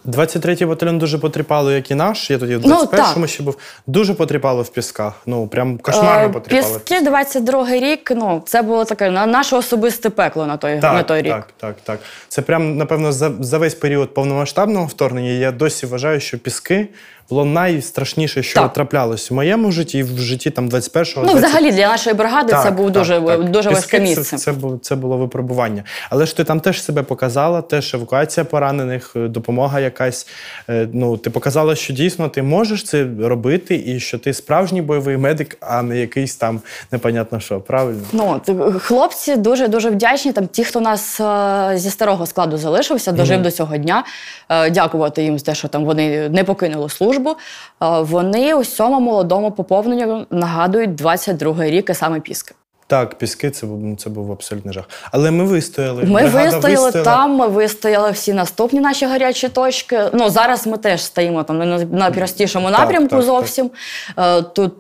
23-й 0.07 0.65
батальйон 0.65 0.99
дуже 0.99 1.19
потріпало, 1.19 1.73
як 1.73 1.91
і 1.91 1.95
наш. 1.95 2.31
Я 2.31 2.39
тоді 2.39 2.57
в 2.57 2.67
Ну, 2.67 2.75
21-му 2.85 3.13
ну, 3.17 3.27
ще 3.27 3.43
був. 3.43 3.57
Дуже 3.87 4.15
потріпало 4.15 4.63
в 4.63 4.69
пісках. 4.69 5.13
Ну, 5.27 5.47
прям 5.47 5.79
кошмарно 5.79 6.27
Е, 6.27 6.29
потріпало. 6.29 6.79
Піски 6.79 7.01
22 7.05 7.71
рік, 7.71 8.13
ну, 8.17 8.43
це 8.47 8.63
було 8.63 8.85
таке 8.85 9.11
на 9.11 9.27
наше 9.27 9.57
особисте 9.57 10.11
пекло 10.11 10.47
на 10.47 10.57
той, 10.57 10.81
Так, 10.81 10.95
на 10.95 11.03
той 11.03 11.23
рік. 11.23 11.33
так, 11.33 11.49
так, 11.57 11.77
так. 11.85 11.99
Це 12.29 12.43
прям, 12.43 12.77
напевно, 12.77 13.13
за, 13.13 13.33
за 13.41 13.59
весь 13.59 13.75
період 13.75 14.15
повномасштабного 14.15 14.87
вторгнення 14.87 15.31
я 15.31 15.53
досі 15.53 15.87
вважаю, 15.87 16.21
що 16.21 16.39
піски 16.39 16.89
було 17.31 17.45
найстрашніше, 17.45 18.43
що 18.43 18.61
Так. 18.61 18.73
траплялось 18.73 19.31
в 19.31 19.35
моєму 19.35 19.73
житті 19.73 19.99
і 19.99 20.03
в 20.03 20.19
житті 20.19 20.51
там 20.51 20.69
21-го. 20.69 21.25
Ну, 21.27 21.35
взагалі, 21.35 21.73
для 21.73 21.89
нашої 21.89 22.17
бригади 22.17 22.57
це 22.63 22.71
був 22.71 22.91
дуже, 22.91 23.21
дуже 23.39 23.71
важке 23.71 24.01
місце. 24.01 24.23
Це, 24.23 24.39
це, 24.39 24.55
це 24.83 24.97
було 24.97 25.17
випробування. 25.17 25.85
Але 26.11 26.27
ж 26.27 26.37
ти 26.37 26.45
там 26.45 26.61
теж 26.61 26.83
себе 26.83 27.03
показала, 27.03 27.63
теж 27.63 27.95
евакуація 27.95 28.45
поранених, 28.45 29.13
е, 29.17 29.29
допомога 29.29 29.81
якась. 29.81 30.27
Е, 30.69 30.89
Ну, 30.93 31.17
ти 31.17 31.31
показала, 31.31 31.75
що 31.75 31.93
дійсно 31.93 32.29
ти 32.29 32.43
можеш 32.43 32.85
це 32.85 33.07
робити, 33.21 33.83
і 33.87 34.01
що 34.01 34.19
ти 34.19 34.35
справжній 34.35 34.83
бойовий 34.83 35.17
медик, 35.17 35.57
а 35.61 35.83
не 35.83 35.99
якийсь 35.99 36.37
там 36.37 36.61
непонятно 36.93 37.41
що. 37.41 37.61
Правильно? 37.61 38.01
Ну, 38.13 38.41
хлопці 38.81 39.37
дуже 39.37 39.69
дуже 39.69 39.91
вдячні. 39.91 40.33
Там 40.33 40.47
ті, 40.47 40.65
хто 40.65 40.81
нас 40.81 41.21
е, 41.21 41.73
зі 41.79 41.91
старого 41.91 42.27
складу 42.27 42.57
залишився, 42.59 43.13
дожив 43.13 43.43
до 43.43 43.51
цього 43.51 43.77
дня. 43.77 44.05
Е, 44.49 44.71
дякувати 44.71 45.23
їм 45.23 45.39
за 45.39 45.45
те, 45.45 45.55
що 45.55 45.69
там 45.69 45.85
вони 45.85 46.29
не 46.29 46.45
покинули 46.45 46.89
службу. 46.89 47.12
Е, 47.19 47.35
вони 47.81 48.55
усьому 48.55 49.01
молодому 49.01 49.53
поповненню 49.53 50.27
нагадують 50.31 50.91
22-й 50.91 51.71
рік, 51.71 51.91
і 51.91 51.95
саме 51.95 52.21
піски. 52.21 52.55
Так, 52.87 53.15
піски 53.15 53.51
це 53.51 53.67
був 53.67 53.97
це 53.97 54.11
був 54.11 54.33
абсолютний 54.33 54.75
жах. 54.75 54.85
Але 55.13 55.31
ми 55.31 55.45
вистояли. 55.45 56.03
Ми 56.05 56.21
бригада 56.21 56.45
вистояли 56.45 56.85
вистояла. 56.85 57.05
там, 57.05 57.37
ми 57.37 57.47
вистояли 57.49 58.11
всі 58.11 58.33
наступні 58.33 58.81
наші 58.81 59.07
гарячі 59.07 59.49
точки. 59.49 60.01
Ну 60.13 60.31
зараз 60.31 60.67
ми 60.67 60.79
теж 60.79 61.03
стоїмо 61.03 61.43
там 61.43 61.59
на, 61.59 61.79
на 61.79 62.11
простішому 62.11 62.71
напрямку 62.71 63.09
так, 63.09 63.19
так. 63.19 63.23
зовсім. 63.23 63.71
Е, 64.19 64.43
Тут 64.43 64.73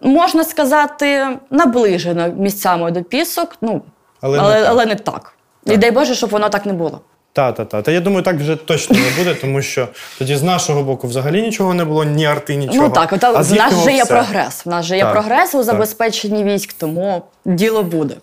можна 0.00 0.44
сказати, 0.44 1.28
наближено 1.50 2.28
місцями 2.28 2.90
до 2.90 3.02
пісок. 3.02 3.56
Ну 3.60 3.82
Але 4.20 4.38
але, 4.38 4.60
не 4.60 4.66
але, 4.66 4.78
так. 4.78 4.88
не 4.88 4.94
так. 4.94 5.34
І 5.66 5.76
дай 5.76 5.90
Боже, 5.90 6.14
щоб 6.14 6.30
воно 6.30 6.48
так 6.48 6.66
не 6.66 6.72
було. 6.72 7.00
Та, 7.32 7.52
та, 7.52 7.64
та. 7.64 7.82
Та 7.82 7.92
я 7.92 8.00
думаю, 8.00 8.22
так 8.22 8.36
вже 8.36 8.56
точно 8.56 8.96
не 8.96 9.10
буде, 9.18 9.34
тому 9.34 9.62
що 9.62 9.88
тоді 10.18 10.36
з 10.36 10.42
нашого 10.42 10.82
боку 10.82 11.06
взагалі 11.06 11.42
нічого 11.42 11.74
не 11.74 11.84
було, 11.84 12.04
ні 12.04 12.26
арти, 12.26 12.54
нічого. 12.54 12.88
Ну 12.88 12.94
так, 12.94 13.12
от, 13.12 13.24
а 13.24 13.30
в 13.30 13.52
нас 13.52 13.74
вже 13.74 13.92
є 13.92 14.02
все. 14.04 14.12
прогрес. 14.14 14.66
В 14.66 14.68
нас 14.68 14.84
вже 14.84 14.96
є 14.96 15.02
Так, 15.02 15.12
прогрес 15.12 15.48
у 15.54 15.56
так. 15.58 15.64
забезпеченні 15.64 16.44
військ, 16.44 16.72
тому 16.72 17.22
діло 17.44 17.82
буде. 17.82 18.14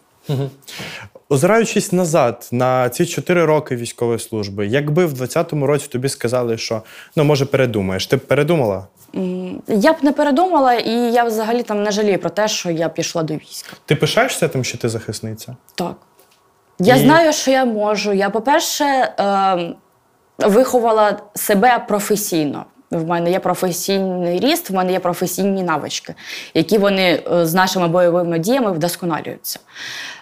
Озираючись 1.29 1.91
назад 1.91 2.49
на 2.51 2.89
ці 2.89 3.05
чотири 3.05 3.45
роки 3.45 3.75
військової 3.75 4.19
служби, 4.19 4.67
якби 4.67 5.05
в 5.05 5.13
20-му 5.21 5.67
році 5.67 5.87
тобі 5.87 6.09
сказали, 6.09 6.57
що 6.57 6.81
ну 7.15 7.23
може 7.23 7.45
передумаєш, 7.45 8.07
ти 8.07 8.17
б 8.17 8.19
передумала? 8.19 8.87
Я 9.67 9.93
б 9.93 9.95
не 10.01 10.11
передумала, 10.11 10.73
і 10.73 10.91
я 10.91 11.23
взагалі 11.23 11.63
там 11.63 11.83
не 11.83 11.91
жалію 11.91 12.19
про 12.19 12.29
те, 12.29 12.47
що 12.47 12.71
я 12.71 12.89
пішла 12.89 13.23
до 13.23 13.33
війська. 13.33 13.69
Ти 13.85 13.95
пишаєшся 13.95 14.47
тим, 14.47 14.63
що 14.63 14.77
ти 14.77 14.89
захисниця? 14.89 15.55
Так. 15.75 15.95
Я 16.79 16.95
І- 16.95 16.99
знаю, 16.99 17.33
що 17.33 17.51
я 17.51 17.65
можу. 17.65 18.13
Я, 18.13 18.29
по-перше, 18.29 18.85
е, 18.85 19.75
виховала 20.37 21.17
себе 21.35 21.79
професійно. 21.87 22.65
В 22.91 23.07
мене 23.07 23.31
є 23.31 23.39
професійний 23.39 24.39
ріст, 24.39 24.69
в 24.69 24.73
мене 24.73 24.91
є 24.91 24.99
професійні 24.99 25.63
навички, 25.63 26.15
які 26.53 26.77
вони 26.77 27.23
е, 27.33 27.45
з 27.45 27.53
нашими 27.53 27.87
бойовими 27.87 28.39
діями 28.39 28.71
вдосконалюються. 28.71 29.59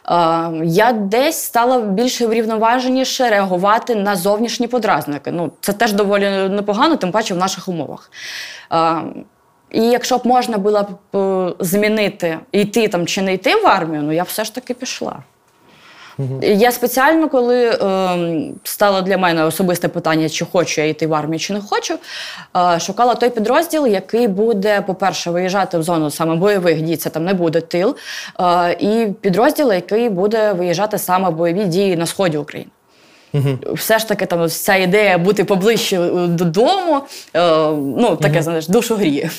Е, 0.09 0.15
я 0.63 0.91
десь 0.91 1.41
стала 1.43 1.79
більш 1.79 2.21
врівноваженіше 2.21 3.29
реагувати 3.29 3.95
на 3.95 4.15
зовнішні 4.15 4.67
подразники. 4.67 5.31
Ну, 5.31 5.51
це 5.61 5.73
теж 5.73 5.93
доволі 5.93 6.29
непогано, 6.49 6.95
тим 6.95 7.11
паче 7.11 7.33
в 7.33 7.37
наших 7.37 7.67
умовах. 7.67 8.11
Е, 8.73 9.01
і 9.71 9.83
якщо 9.83 10.17
б 10.17 10.27
можна 10.27 10.57
було 10.57 10.83
б 10.83 11.17
е, 11.17 11.53
змінити, 11.59 12.37
йти 12.51 12.87
там 12.87 13.05
чи 13.05 13.21
не 13.21 13.33
йти 13.33 13.55
в 13.55 13.67
армію, 13.67 14.03
ну 14.03 14.11
я 14.11 14.23
б 14.23 14.27
все 14.27 14.43
ж 14.43 14.55
таки 14.55 14.73
пішла. 14.73 15.19
Я 16.41 16.71
спеціально, 16.71 17.29
коли 17.29 17.65
е, 17.65 18.53
стало 18.63 19.01
для 19.01 19.17
мене 19.17 19.45
особисте 19.45 19.87
питання, 19.87 20.29
чи 20.29 20.45
хочу 20.45 20.81
я 20.81 20.87
йти 20.87 21.07
в 21.07 21.13
армію, 21.13 21.39
чи 21.39 21.53
не 21.53 21.61
хочу, 21.61 21.93
е, 22.57 22.79
шукала 22.79 23.15
той 23.15 23.29
підрозділ, 23.29 23.87
який 23.87 24.27
буде, 24.27 24.81
по-перше, 24.81 25.31
виїжджати 25.31 25.77
в 25.77 25.83
зону 25.83 26.11
саме 26.11 26.35
бойових 26.35 26.81
дій, 26.81 26.97
це 26.97 27.09
там 27.09 27.25
не 27.25 27.33
буде 27.33 27.61
тил, 27.61 27.95
е, 28.39 28.71
і 28.79 29.07
підрозділ, 29.21 29.73
який 29.73 30.09
буде 30.09 30.53
виїжджати 30.53 30.97
саме 30.97 31.29
бойові 31.31 31.65
дії 31.65 31.95
на 31.95 32.05
сході 32.05 32.37
України. 32.37 32.69
Все 33.73 33.99
ж 33.99 34.07
таки, 34.07 34.25
там 34.25 34.49
ця 34.49 34.75
ідея 34.75 35.17
бути 35.17 35.43
поближче 35.43 35.99
е, 36.01 36.27
додому, 36.27 37.01
е, 37.33 37.71
ну 37.71 38.15
таке, 38.15 38.41
знаєш, 38.41 38.67
душу 38.67 38.95
гріє. 38.95 39.29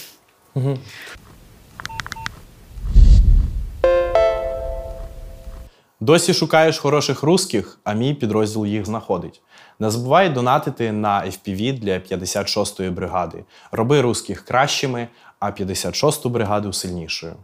Досі 6.09 6.35
шукаєш 6.35 6.79
хороших 6.79 7.23
русських, 7.23 7.79
а 7.85 7.92
мій 7.92 8.14
підрозділ 8.14 8.66
їх 8.66 8.87
знаходить. 8.87 9.42
Не 9.79 9.90
забувай 9.90 10.29
донатити 10.29 10.92
на 10.92 11.25
FPV 11.25 11.79
для 11.79 11.92
56-ї 11.92 12.90
бригади. 12.90 13.44
Роби 13.73 14.01
русських 14.01 14.44
кращими, 14.44 15.09
а 15.38 15.51
56-ту 15.51 16.29
бригаду 16.29 16.73
сильнішою. 16.73 17.35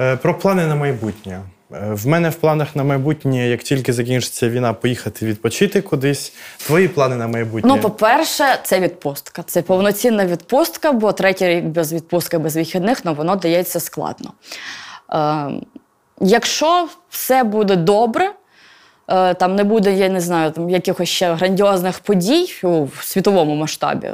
Е, 0.00 0.16
Про 0.16 0.38
плани 0.38 0.66
на 0.66 0.74
майбутнє. 0.74 1.42
Е, 1.72 1.94
В 1.94 2.06
мене 2.06 2.28
в 2.30 2.34
планах 2.34 2.76
на 2.76 2.84
майбутнє, 2.84 3.48
як 3.48 3.62
тільки 3.62 3.92
закінчиться 3.92 4.48
війна, 4.48 4.72
поїхати 4.72 5.26
відпочити 5.26 5.82
кудись. 5.82 6.32
Твої 6.66 6.88
плани 6.88 7.16
на 7.16 7.28
майбутнє. 7.28 7.74
Ну, 7.74 7.80
по-перше, 7.80 8.44
це 8.64 8.80
відпустка. 8.80 9.42
Це 9.46 9.62
повноцінна 9.62 10.26
відпустка, 10.26 10.92
бо 10.92 11.12
третій 11.12 11.48
рік 11.48 11.64
без 11.64 11.92
відпустки, 11.92 12.38
без 12.38 12.56
вихідних, 12.56 13.04
ну 13.04 13.14
воно 13.14 13.36
дається 13.36 13.80
складно. 13.80 14.32
Е, 15.12 15.50
якщо 16.20 16.88
все 17.10 17.44
буде 17.44 17.76
добре, 17.76 18.30
е, 19.08 19.34
там 19.34 19.56
не 19.56 19.64
буде, 19.64 19.92
я 19.92 20.08
не 20.08 20.20
знаю, 20.20 20.50
там 20.50 20.70
якихось 20.70 21.08
ще 21.08 21.34
грандіозних 21.34 22.00
подій 22.00 22.54
у 22.62 22.86
світовому 23.02 23.54
масштабі, 23.54 24.10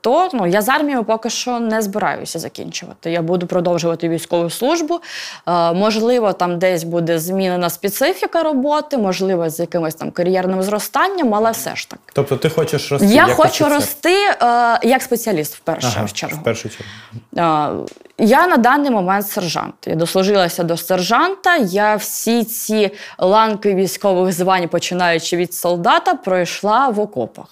то 0.00 0.28
ну, 0.32 0.46
я 0.46 0.62
з 0.62 0.68
армією 0.68 1.04
поки 1.04 1.30
що 1.30 1.60
не 1.60 1.82
збираюся 1.82 2.38
закінчувати. 2.38 3.10
Я 3.10 3.22
буду 3.22 3.46
продовжувати 3.46 4.08
військову 4.08 4.50
службу. 4.50 5.00
Е, 5.48 5.72
можливо, 5.72 6.32
там 6.32 6.58
десь 6.58 6.84
буде 6.84 7.18
змінена 7.18 7.70
специфіка 7.70 8.42
роботи, 8.42 8.98
можливо, 8.98 9.50
з 9.50 9.60
якимось 9.60 9.94
там 9.94 10.10
кар'єрним 10.10 10.62
зростанням, 10.62 11.34
але 11.34 11.50
все 11.50 11.76
ж 11.76 11.88
таки. 11.90 12.02
Тобто 12.12 12.36
ти 12.36 12.48
хочеш 12.48 12.92
рости? 12.92 13.06
Я 13.06 13.26
як 13.26 13.36
хочу 13.36 13.64
офіцер? 13.64 13.72
рости 13.72 14.16
е, 14.42 14.78
як 14.82 15.02
спеціаліст 15.02 15.54
в 15.54 15.58
першу 15.58 15.88
Ага, 15.96 16.08
чергу. 16.08 16.36
в 16.40 16.44
першу 16.44 16.68
чергу. 16.68 16.90
Е, 17.36 18.04
я 18.18 18.46
на 18.46 18.56
даний 18.56 18.90
момент 18.90 19.26
сержант. 19.28 19.74
Я 19.86 19.94
дослужилася 19.94 20.62
до 20.62 20.76
сержанта. 20.76 21.56
Я 21.56 21.96
всі 21.96 22.44
ці 22.44 22.90
ланки 23.18 23.74
військових 23.74 24.32
звань, 24.32 24.68
починаючи 24.68 25.36
від 25.36 25.54
солдата, 25.54 26.14
пройшла 26.14 26.88
в 26.88 27.00
окопах. 27.00 27.46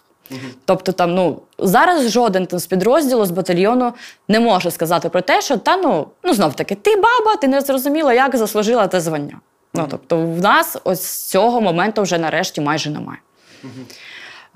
Тобто, 0.65 0.93
там, 0.93 1.15
ну, 1.15 1.41
зараз 1.59 2.11
жоден 2.11 2.47
там 2.47 2.59
з 2.59 2.67
підрозділу, 2.67 3.25
з 3.25 3.31
батальйону 3.31 3.93
не 4.29 4.41
може 4.41 4.71
сказати 4.71 5.09
про 5.09 5.21
те, 5.21 5.41
що 5.43 5.57
та 5.57 5.77
ну, 5.77 6.07
ну 6.25 6.35
знов 6.35 6.55
таки, 6.55 6.75
ти 6.75 6.97
баба, 6.97 7.37
ти 7.41 7.49
не 7.49 7.61
зрозуміла, 7.61 8.15
як 8.15 8.37
заслужила 8.37 8.87
те 8.87 9.01
звання. 9.01 9.41
Ну, 9.75 9.87
тобто, 9.91 10.19
в 10.19 10.41
нас 10.41 10.77
ось 10.85 11.03
з 11.03 11.29
цього 11.29 11.61
моменту 11.61 12.03
вже 12.03 12.19
нарешті 12.19 12.61
майже 12.61 12.91
немає. 12.91 13.19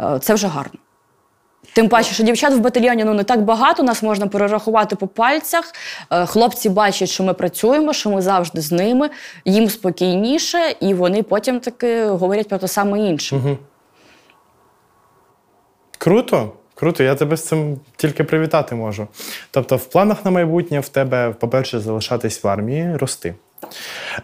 Е, 0.00 0.18
Це 0.20 0.34
вже 0.34 0.46
гарно. 0.46 0.78
Тим 1.72 1.88
паче, 1.88 2.14
що 2.14 2.22
дівчат 2.22 2.52
в 2.54 2.58
батальйоні 2.58 3.04
ну, 3.04 3.14
не 3.14 3.24
так 3.24 3.42
багато, 3.42 3.82
нас 3.82 4.02
можна 4.02 4.26
перерахувати 4.26 4.96
по 4.96 5.06
пальцях. 5.06 5.72
Е, 6.10 6.26
Хлопці 6.26 6.68
бачать, 6.68 7.08
що 7.08 7.24
ми 7.24 7.34
працюємо, 7.34 7.92
що 7.92 8.10
ми 8.10 8.22
завжди 8.22 8.60
з 8.60 8.72
ними, 8.72 9.10
їм 9.44 9.70
спокійніше, 9.70 10.58
і 10.80 10.94
вони 10.94 11.22
потім 11.22 11.60
таки 11.60 12.06
говорять 12.06 12.48
про 12.48 12.58
те 12.58 12.68
саме 12.68 13.00
інше. 13.00 13.36
Круто, 16.06 16.52
круто. 16.74 17.02
Я 17.02 17.14
тебе 17.14 17.36
з 17.36 17.44
цим 17.46 17.80
тільки 17.96 18.24
привітати 18.24 18.74
можу. 18.74 19.06
Тобто, 19.50 19.76
в 19.76 19.84
планах 19.84 20.24
на 20.24 20.30
майбутнє 20.30 20.80
в 20.80 20.88
тебе, 20.88 21.30
по-перше, 21.30 21.80
залишатись 21.80 22.44
в 22.44 22.48
армії, 22.48 22.96
рости. 22.96 23.34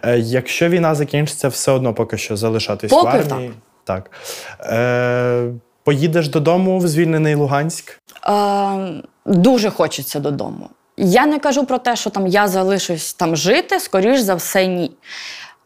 Е, 0.03 0.19
якщо 0.19 0.69
війна 0.69 0.95
закінчиться, 0.95 1.47
все 1.47 1.71
одно 1.71 1.93
поки 1.93 2.17
що 2.17 2.37
залишатись 2.37 2.91
в 2.91 2.95
Поки 2.95 3.17
армії. 3.17 3.51
Так. 3.83 4.11
Е, 4.59 5.51
поїдеш 5.83 6.27
додому 6.27 6.79
в 6.79 6.87
звільнений 6.87 7.35
Луганськ. 7.35 7.99
Е, 8.27 9.03
дуже 9.25 9.69
хочеться 9.69 10.19
додому. 10.19 10.69
Я 10.97 11.25
не 11.25 11.39
кажу 11.39 11.65
про 11.65 11.77
те, 11.77 11.95
що 11.95 12.09
там 12.09 12.27
я 12.27 12.47
залишусь 12.47 13.13
там 13.13 13.35
жити, 13.35 13.79
скоріш 13.79 14.19
за 14.19 14.35
все, 14.35 14.67
ні. 14.67 14.91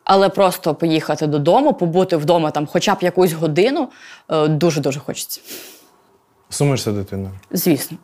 Але 0.04 0.30
просто 0.30 0.76
поїхати 0.76 1.28
додому, 1.28 1.74
побути 1.74 2.18
вдома 2.18 2.52
там 2.52 2.68
хоча 2.68 2.96
б 2.96 2.98
якусь 3.02 3.34
годину, 3.34 3.90
е, 4.30 4.48
дуже-дуже 4.48 5.00
хочеться. 5.00 5.42
Сумуєш 6.50 6.80
за 6.80 6.92
дитиною? 6.92 7.32
Звісно. 7.52 7.98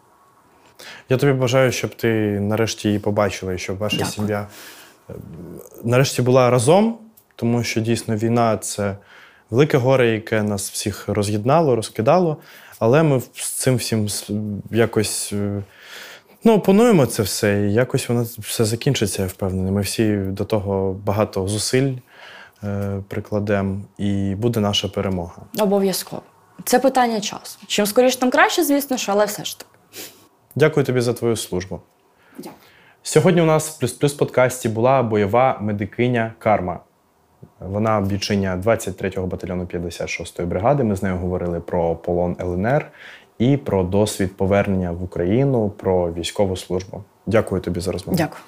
Я 1.10 1.18
тобі 1.18 1.34
бажаю, 1.34 1.72
щоб 1.72 1.96
ти 1.96 2.39
нарешті 2.39 2.88
її 2.88 3.00
побачила 3.00 3.54
і 3.54 3.58
щоб 3.58 3.78
ваша 3.78 3.98
Дякую. 3.98 4.14
сім'я 4.14 4.48
е, 5.10 5.14
нарешті 5.84 6.22
була 6.22 6.50
разом, 6.50 6.98
тому 7.36 7.64
що 7.64 7.82
дійсно 7.82 8.16
війна 8.16 8.58
це 8.58 8.98
велике 9.50 9.78
горе, 9.78 10.08
яке 10.08 10.44
нас 10.44 10.72
всіх 10.72 11.08
роз'єднало, 11.08 11.76
розкидало. 11.76 12.38
Але 12.80 13.04
ми 13.04 13.20
з 13.20 13.50
цим 13.50 13.76
всім 13.76 14.08
якось 14.72 15.34
е, 15.34 15.64
ну, 16.44 16.54
опануємо 16.54 17.06
це 17.06 17.24
все, 17.24 17.68
і 17.68 17.74
якось 17.74 18.10
воно 18.10 18.26
все 18.39 18.66
закінчиться, 18.66 19.22
я 19.22 19.28
впевнений. 19.28 19.72
Ми 19.72 19.82
всі 19.82 20.16
до 20.16 20.46
того 20.46 20.94
багато 21.06 21.48
зусиль 21.48 21.94
е, 22.64 23.00
прикладемо, 23.08 23.82
і 23.98 24.36
буде 24.36 24.60
наша 24.60 24.88
перемога. 24.88 25.41
Обов'язково. 25.60 26.22
Це 26.66 26.80
питання 26.80 27.22
часу. 27.22 27.60
Чим 27.68 27.86
скоріше, 27.86 28.20
тим 28.20 28.30
краще, 28.30 28.64
звісно 28.64 28.97
ж, 28.97 29.12
але 29.12 29.26
все 29.26 29.43
ж 29.45 29.60
таки. 29.60 29.72
Дякую 30.56 30.86
тобі 30.86 31.01
за 31.01 31.14
твою 31.14 31.36
службу. 31.36 31.80
Дякую. 32.38 32.56
Сьогодні 33.04 33.41
у 33.41 33.45
нас 33.45 33.70
в 33.70 33.80
плюс 33.80 33.93
плюс 33.93 34.14
подкасті 34.14 34.70
була 34.70 35.04
бойова 35.04 35.58
медикиня 35.62 36.34
Карма. 36.39 36.80
Вона 37.60 38.01
бійчиня 38.01 38.62
23-го 38.66 39.28
батальйону 39.28 39.64
56-ї 39.64 40.45
бригади. 40.45 40.84
Ми 40.84 40.95
з 40.95 41.04
нею 41.04 41.18
говорили 41.18 41.60
про 41.60 41.95
полон 41.95 42.36
ЛНР 42.41 42.91
і 43.38 43.58
про 43.58 43.84
досвід 43.84 44.38
повернення 44.38 44.91
в 44.91 45.04
Україну, 45.04 45.70
про 45.70 46.14
військову 46.14 46.58
службу. 46.58 47.04
Дякую 47.26 47.62
тобі 47.62 47.80
за 47.80 47.91
розмову. 47.91 48.18
Дякую. 48.18 48.41